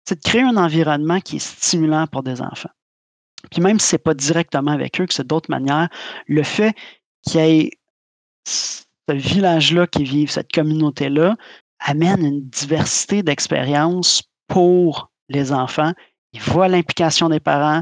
[0.10, 2.70] de créer un environnement qui est stimulant pour des enfants.
[3.52, 5.90] Puis même si ce n'est pas directement avec eux, que c'est d'autres manières,
[6.28, 6.76] le fait
[7.26, 7.72] qu'il y ait
[8.46, 11.36] ce village-là qui vive, cette communauté-là,
[11.80, 15.94] amène une diversité d'expériences pour les enfants.
[16.34, 17.82] Ils voient l'implication des parents,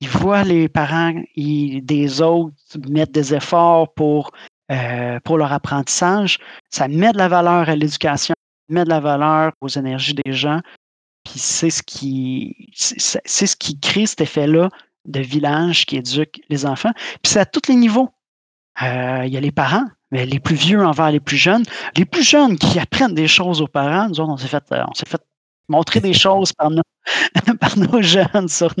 [0.00, 2.54] ils voient les parents des autres
[2.88, 4.30] mettre des efforts pour,
[4.70, 6.38] euh, pour leur apprentissage.
[6.70, 8.34] Ça met de la valeur à l'éducation,
[8.68, 10.60] met de la valeur aux énergies des gens.
[11.24, 14.68] Puis c'est ce qui c'est ce qui crée cet effet-là
[15.06, 16.92] de village qui éduque les enfants.
[17.22, 18.10] Puis c'est à tous les niveaux.
[18.82, 21.64] Euh, il y a les parents, mais les plus vieux envers les plus jeunes.
[21.96, 24.84] Les plus jeunes qui apprennent des choses aux parents, nous autres, on s'est fait, euh,
[24.88, 25.22] on s'est fait
[25.68, 26.82] montrer des choses par nos,
[27.60, 28.74] par nos jeunes sur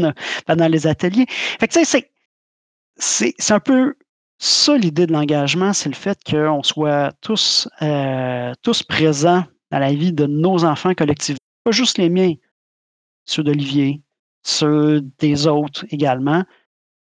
[0.46, 1.26] pendant les ateliers.
[1.28, 2.10] Fait que, c'est,
[2.96, 3.94] c'est, c'est un peu
[4.38, 9.92] ça l'idée de l'engagement, c'est le fait qu'on soit tous, euh, tous présents dans la
[9.92, 12.34] vie de nos enfants collectivement, pas juste les miens,
[13.24, 14.00] ceux d'Olivier,
[14.44, 16.44] ceux des autres également,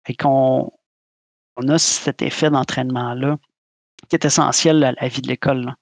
[0.07, 0.71] et qu'on
[1.57, 3.37] on a cet effet d'entraînement-là
[4.09, 5.73] qui est essentiel à la vie de l'école.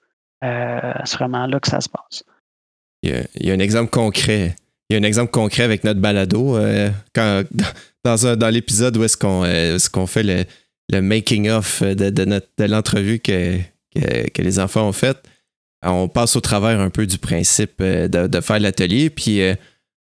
[0.42, 2.24] Euh, c'est vraiment là que ça se passe.
[3.02, 4.56] Il y, a, un exemple concret.
[4.88, 6.56] Il y a un exemple concret avec notre balado.
[6.56, 7.44] Euh, quand,
[8.04, 10.44] dans, dans l'épisode où est-ce qu'on est qu'on fait le,
[10.92, 13.58] le making-of de, de l'entrevue que,
[13.94, 15.22] que, les enfants ont faite,
[15.82, 19.10] on passe au travers un peu du principe de, de faire l'atelier.
[19.10, 19.40] Puis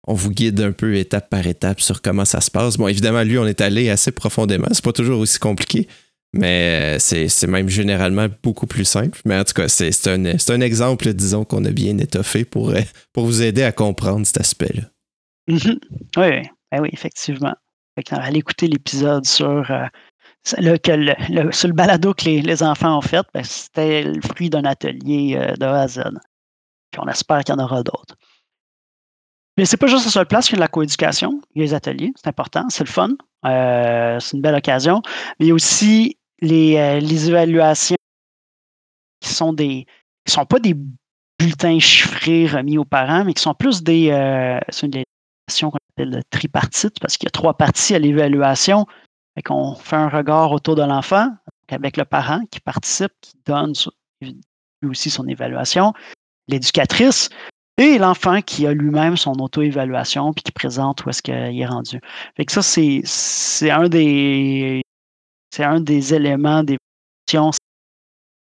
[0.07, 2.77] on vous guide un peu étape par étape sur comment ça se passe.
[2.77, 4.69] Bon, évidemment, lui, on est allé assez profondément.
[4.73, 5.87] C'est pas toujours aussi compliqué,
[6.33, 9.21] mais c'est même généralement beaucoup plus simple.
[9.25, 12.81] Mais en tout cas, c'est un, un, exemple, disons, qu'on a bien étoffé pour, euh,
[13.13, 14.83] pour vous aider à comprendre cet aspect-là.
[15.49, 15.79] Mm-hmm.
[16.17, 17.55] Oui, oui, effectivement.
[18.11, 19.87] allez écouter l'épisode sur, euh,
[20.59, 23.25] le, sur le balado que les, enfants ont fait.
[23.33, 26.03] Ben, c'était le fruit d'un atelier euh, de A à Z.
[26.91, 28.17] Puis on espère qu'il y en aura d'autres.
[29.57, 31.41] Mais c'est pas juste la seule place qu'il y a de la coéducation.
[31.55, 33.11] Il y a les ateliers, c'est important, c'est le fun.
[33.45, 35.03] Euh, c'est une belle occasion.
[35.39, 37.97] Mais il y a aussi les, euh, évaluations
[39.21, 39.87] qui sont des.
[40.25, 40.75] qui sont pas des
[41.39, 44.09] bulletins chiffrés remis aux parents, mais qui sont plus des.
[44.71, 45.05] C'est une
[45.61, 48.87] qu'on appelle tripartite, parce qu'il y a trois parties à l'évaluation.
[49.37, 51.31] Et qu'on fait un regard autour de l'enfant,
[51.71, 53.73] avec le parent qui participe, qui donne
[54.21, 55.95] lui aussi son évaluation,
[56.49, 57.31] l'éducatrice,
[57.79, 62.01] et l'enfant qui a lui-même son auto-évaluation puis qui présente où est-ce qu'il est rendu.
[62.37, 64.83] Fait que ça, c'est, un des
[65.51, 66.77] c'est un des éléments des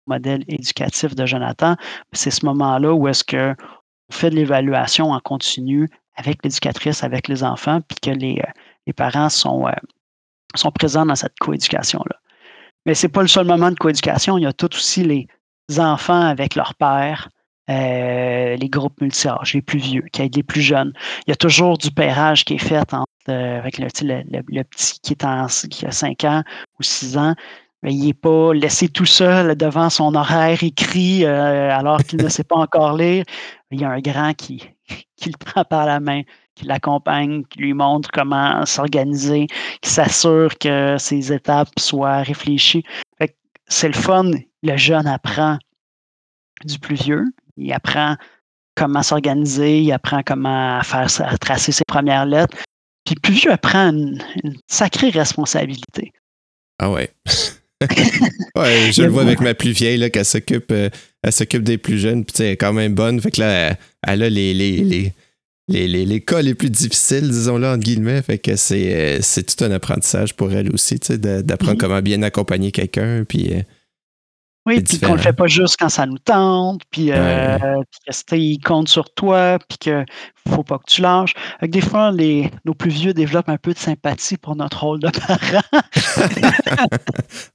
[0.08, 1.76] modèle éducatif de Jonathan.
[2.13, 3.56] C'est ce moment-là où est-ce qu'on
[4.12, 8.41] fait de l'évaluation en continu avec l'éducatrice, avec les enfants, puis que les,
[8.88, 9.72] les parents sont, euh,
[10.56, 12.16] sont présents dans cette coéducation-là.
[12.86, 15.28] Mais ce n'est pas le seul moment de coéducation, il y a tout aussi les
[15.80, 17.30] enfants avec leur père,
[17.70, 20.94] euh, les groupes multi-âges, les plus vieux, qui aident les plus jeunes.
[21.26, 22.82] Il y a toujours du pairage qui est fait
[23.30, 23.86] euh, avec le,
[24.64, 26.44] petit qui, est en, a 5 ans
[26.80, 27.36] ou 6 ans.
[27.84, 32.44] Il n'est pas laissé tout seul devant son horaire écrit euh, alors qu'il ne sait
[32.44, 33.24] pas encore lire.
[33.72, 34.64] Il y a un grand qui
[35.26, 36.22] le prend par la main,
[36.56, 39.48] qui l'accompagne, qui lui montre comment s'organiser,
[39.82, 42.84] qui s'assure que ses étapes soient réfléchies.
[43.68, 44.32] C'est le fun.
[44.64, 45.58] Le jeune apprend
[46.66, 47.26] du plus vieux,
[47.58, 48.16] il apprend
[48.76, 52.58] comment s'organiser, il apprend comment faire tracer ses premières lettres.
[53.06, 54.22] Puis plus vieux apprend une,
[54.68, 56.12] sacrée responsabilité.
[56.80, 57.10] Ah ouais.
[58.56, 60.90] ouais, je le vois avec ma plus vieille, là, qu'elle s'occupe, euh,
[61.24, 63.20] elle s'occupe des plus jeunes, puis elle est quand même bonne.
[63.20, 65.14] Fait que là, elle, a les, les, les,
[65.71, 68.21] les, les, les, cas les plus difficiles, disons-le, entre guillemets.
[68.21, 72.01] Fait que c'est, euh, c'est tout un apprentissage pour elle aussi, tu sais, d'apprendre comment
[72.01, 73.62] bien accompagner quelqu'un, puis euh,
[74.67, 77.57] oui, puis qu'on le fait pas juste quand ça nous tente, puis, euh,
[78.31, 80.05] il compte sur toi, puis qu'il
[80.47, 81.34] faut pas que tu lâches.
[81.63, 85.10] des fois, les, nos plus vieux développent un peu de sympathie pour notre rôle de
[85.10, 85.63] parent.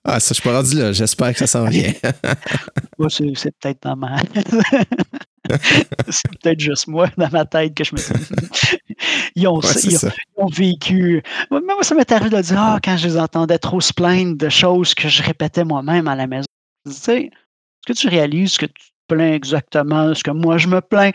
[0.04, 0.92] ah, ça, je suis pas rendu là.
[0.92, 1.92] J'espère que ça s'en vient.
[3.08, 4.16] c'est, peut-être dans ma...
[6.08, 8.96] c'est peut-être juste moi, dans ma tête, que je me dis...
[9.36, 9.60] ils, ont,
[10.36, 11.22] ont, vécu...
[11.50, 14.48] Moi, ça m'est arrivé de dire, ah, quand je les entendais trop se plaindre de
[14.48, 16.46] choses que je répétais moi-même à la maison,
[16.86, 20.68] tu sais, est-ce que tu réalises que tu te plains exactement ce que moi je
[20.68, 21.12] me plains?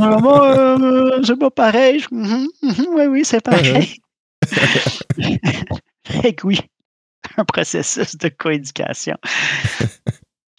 [0.00, 2.04] Ah, moi, euh, c'est pas pareil.
[2.10, 4.00] Mhm, mhm, oui, oui, c'est pareil.
[6.04, 6.60] fait que oui,
[7.36, 9.16] un processus de coéducation.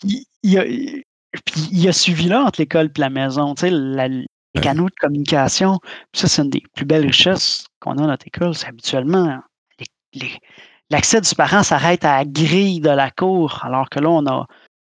[0.04, 1.04] il, il,
[1.36, 1.40] a,
[1.72, 4.26] il a suivi là entre l'école et la maison, tu sais, les
[4.62, 5.80] canaux de communication.
[6.14, 8.56] ça, c'est une des plus belles richesses qu'on a dans notre école.
[8.56, 9.40] C'est habituellement
[10.14, 10.32] les,
[10.90, 14.48] l'accès du parent s'arrête à la grille de la cour, alors que là, on a,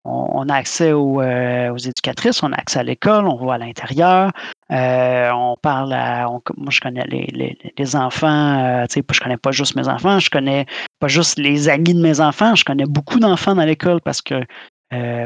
[0.05, 4.31] on, a accès euh, aux, éducatrices, on a accès à l'école, on voit à l'intérieur,
[4.71, 6.27] euh, on parle à.
[6.27, 10.19] moi, je connais les, les, enfants, euh, tu sais, je connais pas juste mes enfants,
[10.19, 10.65] je connais
[10.99, 14.43] pas juste les amis de mes enfants, je connais beaucoup d'enfants dans l'école parce que.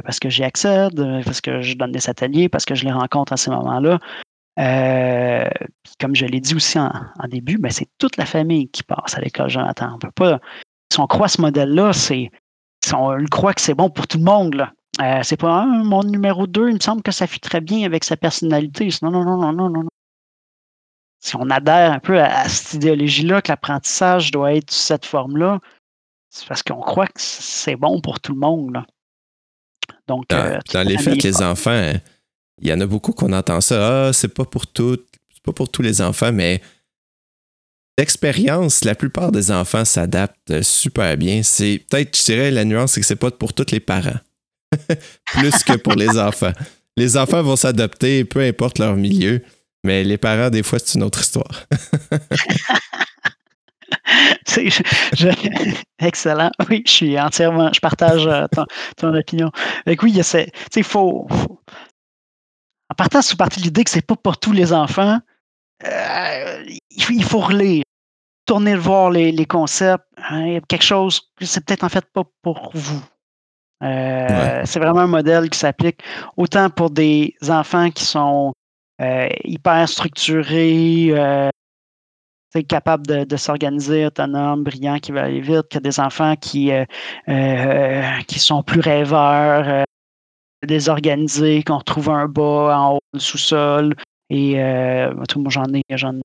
[0.03, 3.33] Parce que j'y accède, parce que je donne des ateliers, parce que je les rencontre
[3.33, 3.99] à ces moments-là.
[5.99, 6.91] comme je l'ai dit aussi en,
[7.27, 9.97] début, ben, c'est toute la famille qui passe à l'école Jonathan.
[10.03, 10.39] On pas.
[10.91, 12.31] Si on croit ce modèle-là, c'est.
[12.85, 14.67] Si on croit que c'est bon pour tout le monde.
[15.01, 18.03] Euh, c'est pas mon numéro 2, il me semble que ça fit très bien avec
[18.03, 18.89] sa personnalité.
[19.01, 19.89] Non, non, non, non, non, non.
[21.19, 25.59] Si on adhère un peu à, cette idéologie-là, que l'apprentissage doit être sous cette forme-là,
[26.29, 28.73] c'est parce qu'on croit que c'est bon pour tout le monde.
[28.73, 28.85] Là.
[30.07, 31.93] Donc, dans, euh, dans les faits, les enfants,
[32.61, 34.07] il y en a beaucoup qu'on entend ça.
[34.07, 34.97] Ah, c'est pas pour tout,
[35.33, 36.61] c'est pas pour tous les enfants, mais
[37.99, 41.41] L'expérience, la plupart des enfants s'adaptent super bien.
[41.41, 44.19] C'est peut-être, je dirais, la nuance, c'est que c'est pas pour tous les parents,
[45.25, 46.51] plus que pour les enfants.
[46.95, 49.41] Les enfants vont s'adapter, peu importe leur milieu,
[49.83, 51.65] mais les parents, des fois, c'est une autre histoire.
[55.99, 56.51] excellent.
[56.69, 58.45] Oui, je suis entièrement, je partage euh,
[58.97, 59.51] ton, opinion.
[59.85, 60.13] Donc, oui,
[60.75, 65.19] il faut, En partant sous partie de l'idée que c'est pas pour tous les enfants,
[65.85, 66.65] euh,
[67.09, 67.83] il faut relire
[68.47, 70.05] tourner voir les, concepts.
[70.17, 73.03] Hein, il y a quelque chose que c'est peut-être en fait pas pour vous.
[73.83, 76.01] Euh, c'est vraiment un modèle qui s'applique
[76.35, 78.53] autant pour des enfants qui sont
[79.01, 81.49] euh, hyper structurés, euh,
[82.67, 86.71] capables de, s'organiser, autonomes, brillants, qui veulent aller vite, que des enfants qui,
[88.27, 89.85] qui sont plus rêveurs,
[90.65, 93.95] désorganisés, qu'on retrouve un bas en haut du sous-sol.
[94.29, 96.21] Et moi, j'en ai, j'en ai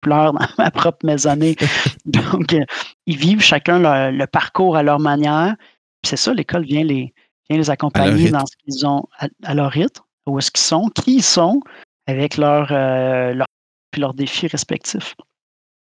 [0.00, 1.56] pleure dans ma propre maisonnée.
[2.04, 2.64] Donc, euh,
[3.06, 5.56] ils vivent chacun le, parcours à leur manière.
[6.04, 7.12] c'est ça, l'école vient les,
[7.48, 11.16] vient les accompagner dans ce qu'ils ont à, leur rythme, où est-ce qu'ils sont, qui
[11.16, 11.60] ils sont,
[12.06, 13.46] avec leurs euh, leur,
[13.96, 15.14] leurs défis respectifs.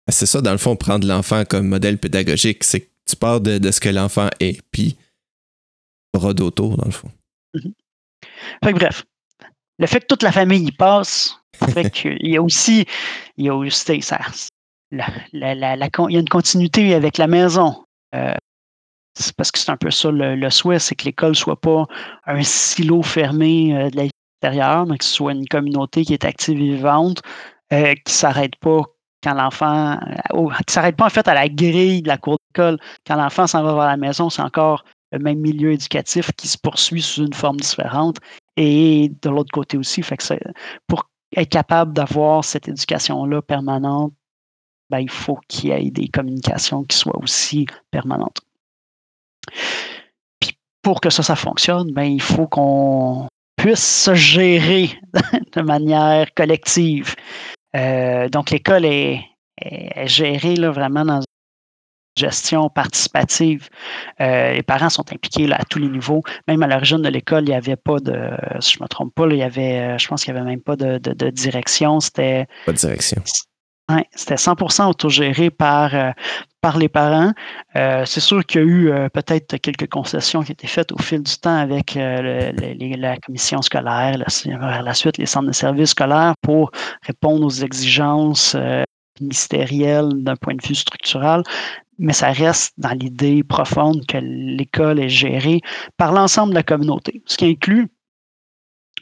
[0.08, 3.42] Ah, c'est ça, dans le fond, prendre l'enfant comme modèle pédagogique, c'est que tu pars
[3.42, 4.96] de, ce que l'enfant est, puis
[6.14, 7.12] rôde autour, dans le fond.
[7.54, 7.74] Mm-hmm.
[8.64, 9.06] Fait que, bref,
[9.80, 11.38] le fait que toute la famille y passe,
[12.04, 12.86] il y a aussi,
[13.38, 14.20] il y a aussi ça,
[14.92, 17.84] la, la, il y a une continuité avec la maison.
[18.16, 18.34] Euh,
[19.16, 21.86] c'est parce que c'est un peu ça le, souhait, c'est que l'école ne soit pas
[22.26, 26.60] un silo fermé euh, de l'extérieur, mais que ce soit une communauté qui est active
[26.60, 27.22] et vivante,
[27.74, 28.84] euh, qui ne s'arrête pas
[29.24, 30.00] quand l'enfant,
[30.66, 32.78] qui s'arrête pas en fait à la grille de la cour d'école.
[33.06, 36.58] Quand l'enfant s'en va vers la maison, c'est encore le même milieu éducatif qui se
[36.58, 38.18] poursuit sous une forme différente.
[38.58, 40.24] Et de l'autre côté aussi, fait que
[40.88, 44.14] pour être capable d'avoir cette éducation-là permanente,
[44.90, 48.42] ben, il faut qu'il y ait des communications qui soient aussi permanentes.
[50.40, 53.28] Puis pour que ça, ça fonctionne, ben, il faut qu'on
[53.58, 54.98] puisse se gérer
[55.54, 57.16] de manière collective.
[57.78, 59.22] Euh, donc, l'école est,
[60.06, 61.22] gérée là, vraiment dans
[62.18, 63.70] gestion participative.
[64.22, 66.24] Euh, les parents sont impliqués à tous les niveaux.
[66.48, 69.14] Même à l'origine de l'école, il n'y avait pas de, si je ne me trompe
[69.14, 72.00] pas, il y avait, euh, je pense qu'il n'y avait même pas de, direction.
[72.00, 72.48] C'était.
[72.66, 73.22] Pas de direction.
[74.14, 76.12] C'était 100% autogéré par, euh,
[76.62, 77.32] par les parents.
[77.74, 81.38] c'est sûr qu'il y a eu peut-être quelques concessions qui étaient faites au fil du
[81.38, 86.72] temps avec la commission scolaire, la, la suite les centres de services scolaires pour
[87.04, 88.58] répondre aux exigences
[89.22, 91.44] ministérielles d'un point de vue structural.
[92.00, 95.62] mais ça reste dans l'idée profonde que l'école est gérée
[95.98, 97.88] par l'ensemble de la communauté, ce qui inclut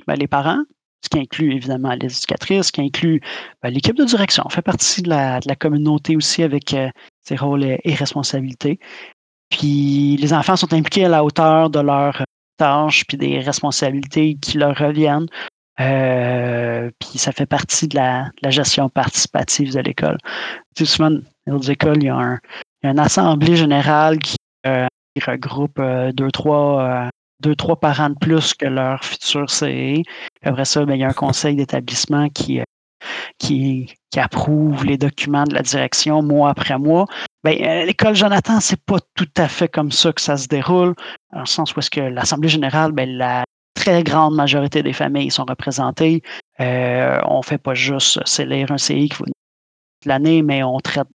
[0.07, 0.63] ben, les parents,
[1.05, 3.21] ce qui inclut évidemment les éducatrices, ce qui inclut
[3.61, 4.43] ben, l'équipe de direction.
[4.45, 6.89] On fait partie de la, communauté aussi avec euh,
[7.21, 8.79] ses rôles et, responsabilités.
[9.49, 12.23] Puis les enfants sont impliqués à la hauteur de leurs
[12.57, 15.27] tâches puis des responsabilités qui leur reviennent.
[15.79, 20.17] Euh, puis ça fait partie de la, gestion participative de l'école.
[20.75, 21.11] Tu sais, souvent,
[21.45, 22.39] dans les écoles, il y a un,
[22.81, 24.87] une assemblée générale qui, euh,
[25.25, 25.79] regroupe
[26.13, 27.09] deux, trois
[27.41, 30.01] deux, trois parents de plus que leur futur CE.
[30.43, 32.63] Après ça, ben, il y a un conseil d'établissement qui, euh,
[33.37, 37.05] qui, qui, approuve les documents de la direction mois après mois.
[37.43, 40.95] Ben, euh, L'école Jonathan, c'est pas tout à fait comme ça que ça se déroule,
[41.33, 43.43] dans le sens où est-ce que l'Assemblée générale, ben, la
[43.75, 46.23] très grande majorité des familles sont représentées.
[46.59, 49.25] Euh, on ne fait pas juste lire un CI qui vaut
[50.05, 51.07] l'année, mais on traite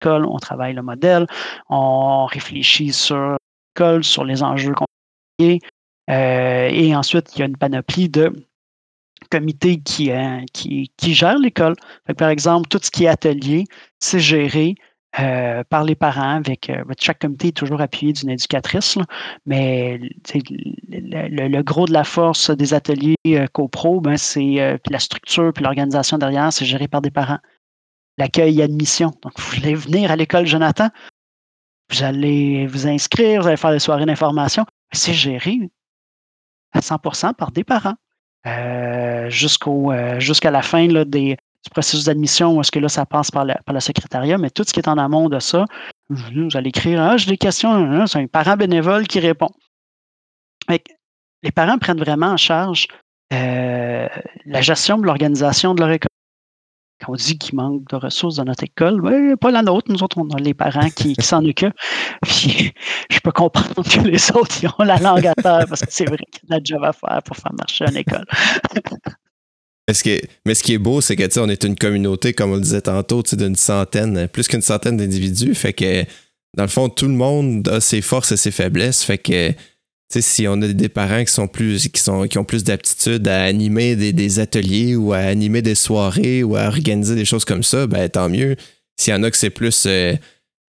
[0.00, 1.26] l'école, on travaille le modèle,
[1.68, 3.36] on réfléchit sur
[3.74, 4.86] l'école, sur les enjeux qu'on
[5.38, 8.32] et ensuite, il y a une panoplie de
[9.30, 11.74] comités qui, euh, qui gèrent l'école.
[12.16, 13.64] Par exemple, tout ce qui est atelier,
[13.98, 14.74] c'est géré
[15.18, 16.70] euh, par les parents avec
[17.00, 18.98] chaque comité est toujours appuyé d'une éducatrice,
[19.46, 23.16] mais le, gros de la force des ateliers
[23.52, 27.38] copro, ben, c'est la structure puis l'organisation derrière, c'est géré par des parents.
[28.18, 29.12] L'accueil et admission.
[29.22, 30.88] Donc, vous voulez venir à l'école Jonathan,
[31.90, 35.58] vous allez vous inscrire, vous allez faire des soirées d'information c'est géré
[36.72, 37.96] à 100% par des parents.
[38.46, 43.44] Euh, euh, jusqu'à la fin des, du processus d'admission, est-ce que là, ça passe par,
[43.44, 45.64] par le secrétariat, mais tout ce qui est en amont de ça,
[46.08, 49.50] vous allez écrire Ah, j'ai des questions, hein, hein, c'est un parent bénévole qui répond.
[50.68, 52.86] les parents prennent vraiment en charge
[53.32, 54.08] euh,
[54.44, 56.08] la gestion de l'organisation de leur école
[57.08, 59.90] on dit qu'il manque de ressources dans notre école, ben, pas la nôtre.
[59.90, 61.74] Nous autres, on a les parents qui, s'en occupent.
[62.22, 62.72] Puis,
[63.10, 66.06] je peux comprendre que les autres, ils ont la langue à terre parce que c'est
[66.06, 68.24] vrai qu'il y a de job à faire pour faire marcher une école.
[69.88, 72.32] mais, ce qui est, mais ce qui est beau, c'est que on est une communauté,
[72.32, 75.54] comme on le disait tantôt, d'une centaine, plus qu'une centaine d'individus.
[75.54, 76.04] Fait que,
[76.56, 79.02] dans le fond, tout le monde a ses forces et ses faiblesses.
[79.02, 79.52] Fait que
[80.08, 83.42] si on a des parents qui sont plus qui sont qui ont plus d'aptitude à
[83.42, 87.86] animer des, ateliers ou à animer des soirées ou à organiser des choses comme ça,
[87.86, 88.56] ben tant mieux.
[88.98, 90.14] S'il y en a que c'est plus euh,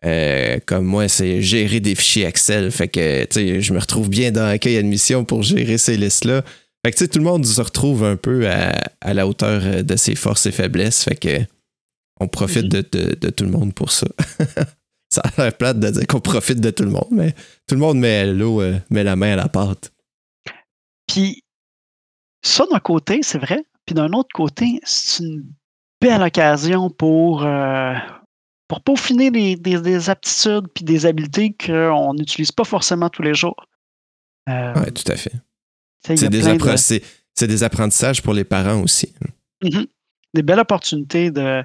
[0.05, 2.71] euh, comme moi, c'est gérer des fichiers Excel.
[2.71, 6.45] Fait que je me retrouve bien dans l'accueil admission pour gérer ces listes-là.
[6.85, 10.47] Fait que tout le monde se retrouve un peu à, la hauteur de ses forces
[10.47, 11.05] et faiblesses.
[11.05, 11.39] Fait que
[12.21, 14.07] on profite de, de tout le monde pour ça.
[15.13, 17.33] ça a l'air plate de dire qu'on profite de tout le monde, mais
[17.69, 19.93] tout le monde met l'eau, euh, met la main à la pâte.
[21.07, 21.45] Puis,
[22.43, 23.63] ça d'un côté, c'est vrai.
[23.85, 25.45] Puis d'un autre côté, c'est une
[26.01, 27.93] belle occasion pour, euh,
[28.69, 33.67] pour peaufiner des, aptitudes puis des habiletés qu'on n'utilise pas forcément tous les jours.
[34.49, 35.35] Euh, oui, tout à fait.
[36.05, 36.41] C'est des,
[37.47, 39.13] des, apprentissages pour les parents aussi.
[39.63, 39.87] Mm-hmm.
[40.35, 41.63] Des belles opportunités de,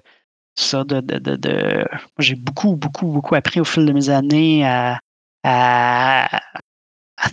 [0.58, 1.86] ça, de, de, de,
[2.20, 5.00] j'ai beaucoup, beaucoup, beaucoup appris au fil de mes années à,
[5.44, 6.28] à,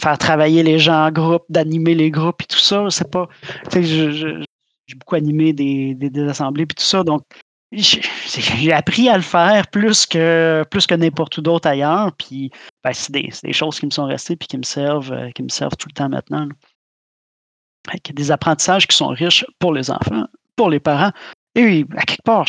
[0.01, 2.87] faire travailler les gens en groupe, d'animer les groupes et tout ça.
[2.91, 3.29] C'est pas.
[3.73, 7.03] j'ai beaucoup animé des, des, assemblées et tout ça.
[7.03, 7.23] Donc,
[7.73, 12.13] j'ai appris à le faire plus que plus que n'importe où d'autre ailleurs.
[12.13, 12.51] Puis
[12.85, 15.43] ben, c'est des, des, choses qui me sont restées et qui me servent, euh, qui
[15.43, 16.47] me servent tout le temps maintenant.
[18.13, 21.13] Des apprentissages qui sont riches pour les enfants, pour les parents.
[21.55, 22.47] Et à quelque part,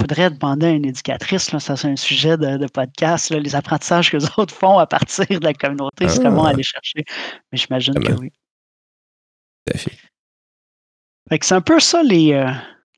[0.00, 4.16] faudrait demander à une éducatrice, là, ça c'est un sujet de, podcast, les apprentissages que
[4.16, 6.50] les autres font à partir de la communauté, c'est comment ah.
[6.50, 7.04] aller chercher.
[7.50, 8.32] Mais j'imagine que oui.
[11.42, 12.50] C'est un peu ça les, euh,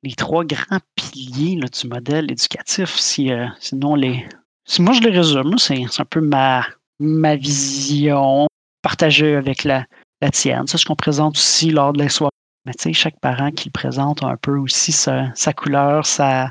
[0.03, 2.95] les trois grands piliers du modèle éducatif.
[2.97, 4.27] Si, euh, sinon, les,
[4.67, 6.67] si moi je les résume, c'est un peu ma,
[6.99, 8.47] ma vision
[8.83, 9.87] partagée avec la,
[10.21, 10.67] la tienne.
[10.67, 12.33] C'est ce qu'on présente aussi lors de la soirée.
[12.67, 16.05] Mais tu sais, chaque parent qui le présente a un peu aussi sa, sa couleur,
[16.05, 16.51] sa,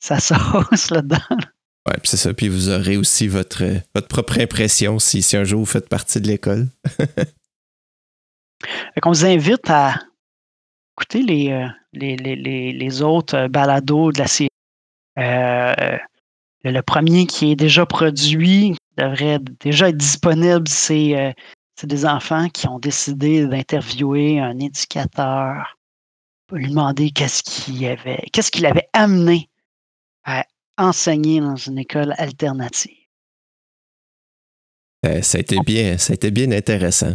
[0.00, 1.18] ça sauce là-dedans.
[1.86, 2.34] Ouais, puis c'est ça.
[2.34, 6.20] Puis vous aurez aussi votre, votre propre impression si, si un jour vous faites partie
[6.20, 6.66] de l'école.
[9.04, 9.94] On vous invite à
[10.94, 14.50] écouter les, euh, les, les, les, autres euh, balados de la série.
[15.18, 15.96] Euh,
[16.62, 21.34] le premier qui est déjà produit, devrait déjà être disponible, c'est
[21.84, 25.78] des enfants qui ont décidé d'interviewer un éducateur
[26.46, 29.49] pour lui demander qu'est-ce qu'il avait, qu'est-ce qu'il avait amené
[30.24, 30.44] à
[30.78, 33.00] enseigner dans une école alternative.
[35.06, 37.14] Euh, ça, a été bien, ça a été bien intéressant.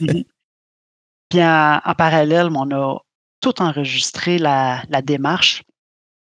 [0.00, 0.24] Mhm.
[1.30, 2.98] Puis en, parallèle, on a
[3.40, 5.62] tout enregistré la, démarche.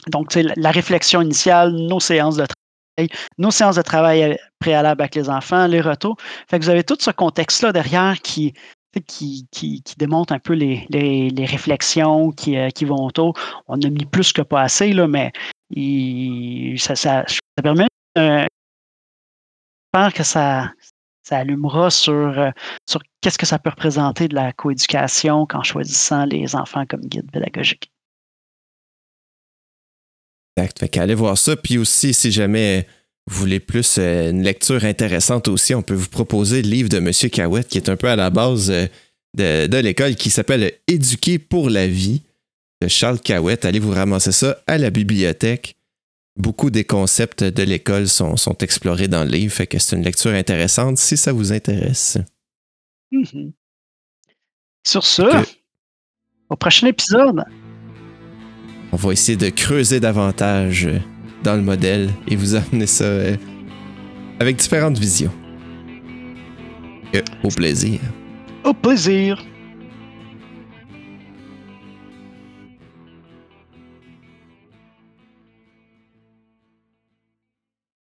[0.09, 5.31] Donc, la réflexion initiale, nos séances de travail, nos séances de travail préalables avec les
[5.31, 6.17] enfants, les retours.
[6.51, 8.53] Fait que vous avez tout ce contexte-là derrière qui,
[9.07, 13.35] qui, qui, démontre un peu les, les, réflexions qui, qui, vont autour.
[13.69, 15.31] On a mis plus que pas assez, là, mais
[16.79, 17.87] ça, ça, ça, permet.
[18.19, 18.45] Euh,
[19.93, 20.73] j'espère que ça,
[21.23, 22.51] ça allumera sur, euh,
[22.89, 27.31] sur qu'est-ce que ça peut représenter de la coéducation en choisissant les enfants comme guide
[27.31, 27.91] pédagogique.
[30.57, 30.79] Exact.
[30.79, 31.57] Fait qu'allez voir ça.
[31.57, 32.87] Puis aussi, si jamais
[33.27, 36.99] vous voulez plus euh, une lecture intéressante aussi, on peut vous proposer le livre de
[36.99, 37.11] M.
[37.31, 38.87] Cahouette qui est un peu à la base euh,
[39.35, 42.23] de, l'école qui s'appelle Éduquer pour la vie
[42.81, 43.65] de Charles Cahouette.
[43.65, 45.77] Allez vous ramasser ça à la bibliothèque
[46.37, 50.05] beaucoup des concepts de l'école sont, sont, explorés dans le livre, fait que c'est une
[50.05, 52.19] lecture intéressante si ça vous intéresse.
[53.11, 53.53] Mhm.
[54.87, 55.23] Sur ce,
[56.49, 57.45] au prochain épisode,
[58.93, 60.89] on va essayer de creuser davantage
[61.43, 63.37] dans le modèle et vous amener ça euh,
[64.39, 65.33] avec différentes visions.
[67.43, 68.01] au plaisir.
[68.65, 69.45] Au plaisir.